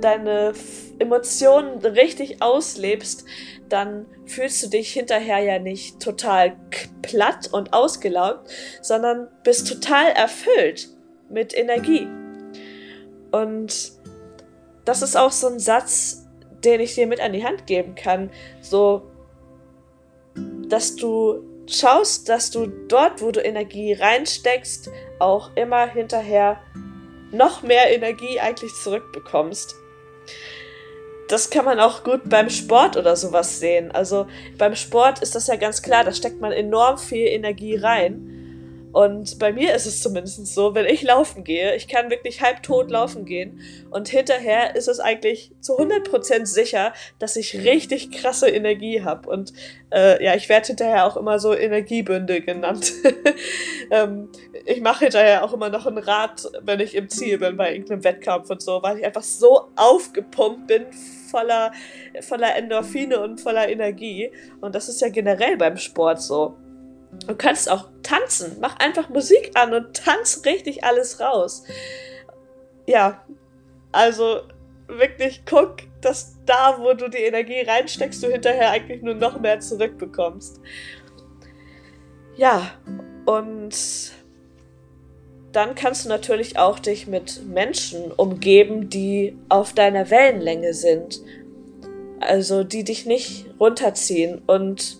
[0.00, 0.52] deine
[0.98, 3.24] Emotionen richtig auslebst,
[3.68, 6.56] dann fühlst du dich hinterher ja nicht total
[7.02, 8.48] platt und ausgelaugt,
[8.82, 10.88] sondern bist total erfüllt
[11.28, 12.08] mit Energie.
[13.32, 13.92] Und
[14.84, 16.26] das ist auch so ein Satz,
[16.64, 18.30] den ich dir mit an die Hand geben kann.
[18.60, 19.10] So,
[20.68, 26.60] dass du schaust, dass du dort, wo du Energie reinsteckst, auch immer hinterher
[27.32, 29.74] noch mehr Energie eigentlich zurückbekommst.
[31.28, 33.90] Das kann man auch gut beim Sport oder sowas sehen.
[33.90, 34.26] Also
[34.58, 38.35] beim Sport ist das ja ganz klar, da steckt man enorm viel Energie rein.
[38.96, 42.90] Und bei mir ist es zumindest so, wenn ich laufen gehe, ich kann wirklich halbtot
[42.90, 49.02] laufen gehen und hinterher ist es eigentlich zu 100% sicher, dass ich richtig krasse Energie
[49.02, 49.28] habe.
[49.28, 49.52] Und
[49.92, 52.90] äh, ja, ich werde hinterher auch immer so Energiebünde genannt.
[53.90, 54.30] ähm,
[54.64, 58.02] ich mache hinterher auch immer noch ein Rad, wenn ich im Ziel bin bei irgendeinem
[58.02, 60.86] Wettkampf und so, weil ich einfach so aufgepumpt bin,
[61.30, 61.70] voller,
[62.22, 64.30] voller Endorphine und voller Energie.
[64.62, 66.56] Und das ist ja generell beim Sport so.
[67.26, 68.56] Du kannst auch tanzen.
[68.60, 71.64] Mach einfach Musik an und tanz richtig alles raus.
[72.86, 73.24] Ja,
[73.92, 74.42] also
[74.86, 79.60] wirklich guck, dass da, wo du die Energie reinsteckst, du hinterher eigentlich nur noch mehr
[79.60, 80.60] zurückbekommst.
[82.36, 82.70] Ja,
[83.24, 84.12] und
[85.52, 91.20] dann kannst du natürlich auch dich mit Menschen umgeben, die auf deiner Wellenlänge sind.
[92.20, 94.98] Also die dich nicht runterziehen und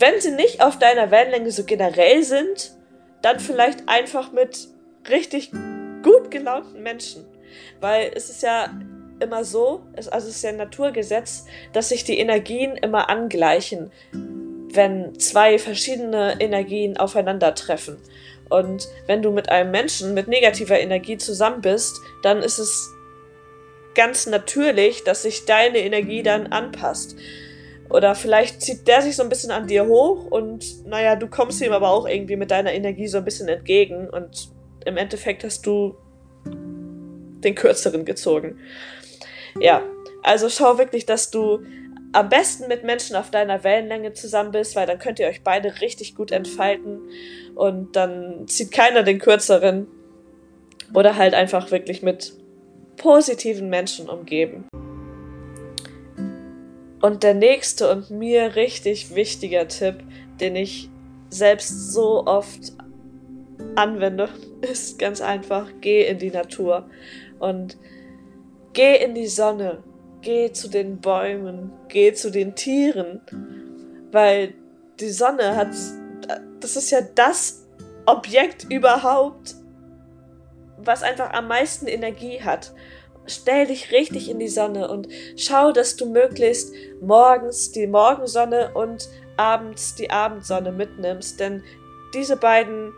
[0.00, 2.72] wenn sie nicht auf deiner Wellenlänge so generell sind,
[3.22, 4.68] dann vielleicht einfach mit
[5.08, 5.52] richtig
[6.02, 7.26] gut gelaunten Menschen.
[7.80, 8.70] Weil es ist ja
[9.20, 13.92] immer so, also es ist ja ein Naturgesetz, dass sich die Energien immer angleichen,
[14.72, 17.98] wenn zwei verschiedene Energien aufeinandertreffen.
[18.48, 22.90] Und wenn du mit einem Menschen mit negativer Energie zusammen bist, dann ist es
[23.94, 27.16] ganz natürlich, dass sich deine Energie dann anpasst.
[27.90, 31.60] Oder vielleicht zieht der sich so ein bisschen an dir hoch und naja, du kommst
[31.60, 34.50] ihm aber auch irgendwie mit deiner Energie so ein bisschen entgegen und
[34.84, 35.96] im Endeffekt hast du
[36.44, 38.58] den kürzeren gezogen.
[39.58, 39.82] Ja,
[40.22, 41.64] also schau wirklich, dass du
[42.12, 45.80] am besten mit Menschen auf deiner Wellenlänge zusammen bist, weil dann könnt ihr euch beide
[45.80, 47.00] richtig gut entfalten
[47.56, 49.88] und dann zieht keiner den kürzeren
[50.94, 52.34] oder halt einfach wirklich mit
[52.96, 54.66] positiven Menschen umgeben.
[57.00, 60.02] Und der nächste und mir richtig wichtiger Tipp,
[60.40, 60.90] den ich
[61.30, 62.72] selbst so oft
[63.76, 64.28] anwende,
[64.60, 66.88] ist ganz einfach, geh in die Natur
[67.38, 67.78] und
[68.72, 69.82] geh in die Sonne,
[70.20, 73.20] geh zu den Bäumen, geh zu den Tieren,
[74.12, 74.54] weil
[75.00, 75.74] die Sonne hat,
[76.60, 77.66] das ist ja das
[78.06, 79.54] Objekt überhaupt,
[80.76, 82.72] was einfach am meisten Energie hat.
[83.26, 89.08] Stell dich richtig in die Sonne und schau, dass du möglichst morgens die Morgensonne und
[89.36, 91.62] abends die Abendsonne mitnimmst, denn
[92.14, 92.92] diese beiden,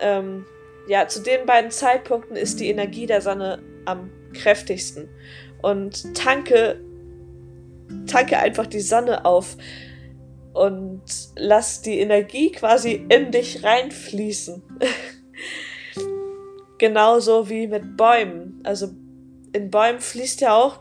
[0.00, 0.46] ähm,
[0.86, 5.08] ja, zu den beiden Zeitpunkten ist die Energie der Sonne am kräftigsten.
[5.62, 6.80] Und tanke,
[8.06, 9.56] tanke einfach die Sonne auf
[10.52, 11.02] und
[11.36, 14.62] lass die Energie quasi in dich reinfließen.
[16.78, 18.60] Genauso wie mit Bäumen.
[18.62, 18.90] Also
[19.54, 20.80] in Bäumen fließt ja auch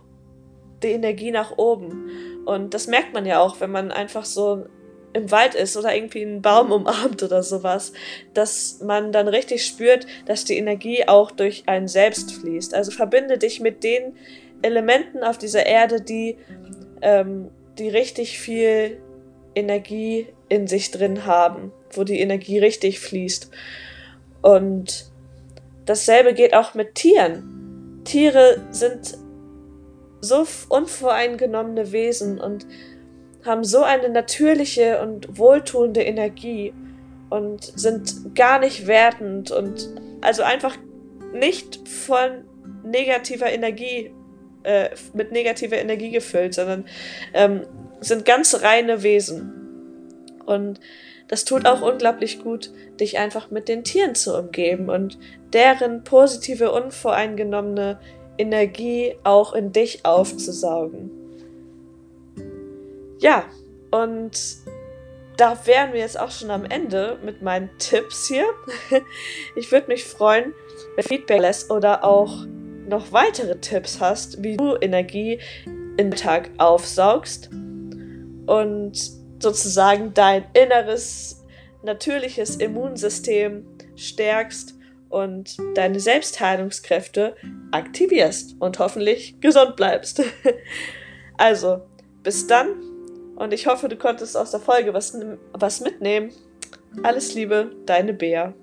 [0.81, 2.09] die Energie nach oben.
[2.45, 4.65] Und das merkt man ja auch, wenn man einfach so
[5.13, 7.93] im Wald ist oder irgendwie einen Baum umarmt oder sowas,
[8.33, 12.73] dass man dann richtig spürt, dass die Energie auch durch einen selbst fließt.
[12.73, 14.17] Also verbinde dich mit den
[14.63, 16.37] Elementen auf dieser Erde, die,
[17.01, 18.99] ähm, die richtig viel
[19.53, 23.51] Energie in sich drin haben, wo die Energie richtig fließt.
[24.41, 25.11] Und
[25.85, 27.52] dasselbe geht auch mit Tieren.
[28.03, 29.17] Tiere sind
[30.21, 32.65] so unvoreingenommene Wesen und
[33.45, 36.73] haben so eine natürliche und wohltuende Energie
[37.29, 39.89] und sind gar nicht wertend und
[40.21, 40.77] also einfach
[41.33, 42.45] nicht von
[42.83, 44.13] negativer Energie,
[44.63, 46.85] äh, mit negativer Energie gefüllt, sondern
[47.33, 47.65] ähm,
[47.99, 49.51] sind ganz reine Wesen.
[50.45, 50.79] Und
[51.27, 55.17] das tut auch unglaublich gut, dich einfach mit den Tieren zu umgeben und
[55.53, 57.99] deren positive, unvoreingenommene
[58.37, 61.11] Energie auch in dich aufzusaugen.
[63.19, 63.45] Ja,
[63.91, 64.31] und
[65.37, 68.45] da wären wir jetzt auch schon am Ende mit meinen Tipps hier.
[69.55, 70.53] Ich würde mich freuen,
[70.95, 72.45] wenn Feedback lässt oder auch
[72.87, 75.39] noch weitere Tipps hast, wie du Energie
[75.97, 77.49] im Tag aufsaugst
[78.45, 81.43] und sozusagen dein inneres,
[81.83, 83.65] natürliches Immunsystem
[83.95, 84.73] stärkst
[85.09, 87.35] und deine Selbstheilungskräfte
[87.71, 90.23] aktivierst und hoffentlich gesund bleibst.
[91.35, 91.81] Also,
[92.21, 92.67] bis dann
[93.35, 95.17] und ich hoffe, du konntest aus der Folge was,
[95.51, 96.31] was mitnehmen.
[97.01, 98.53] Alles Liebe, deine Bea.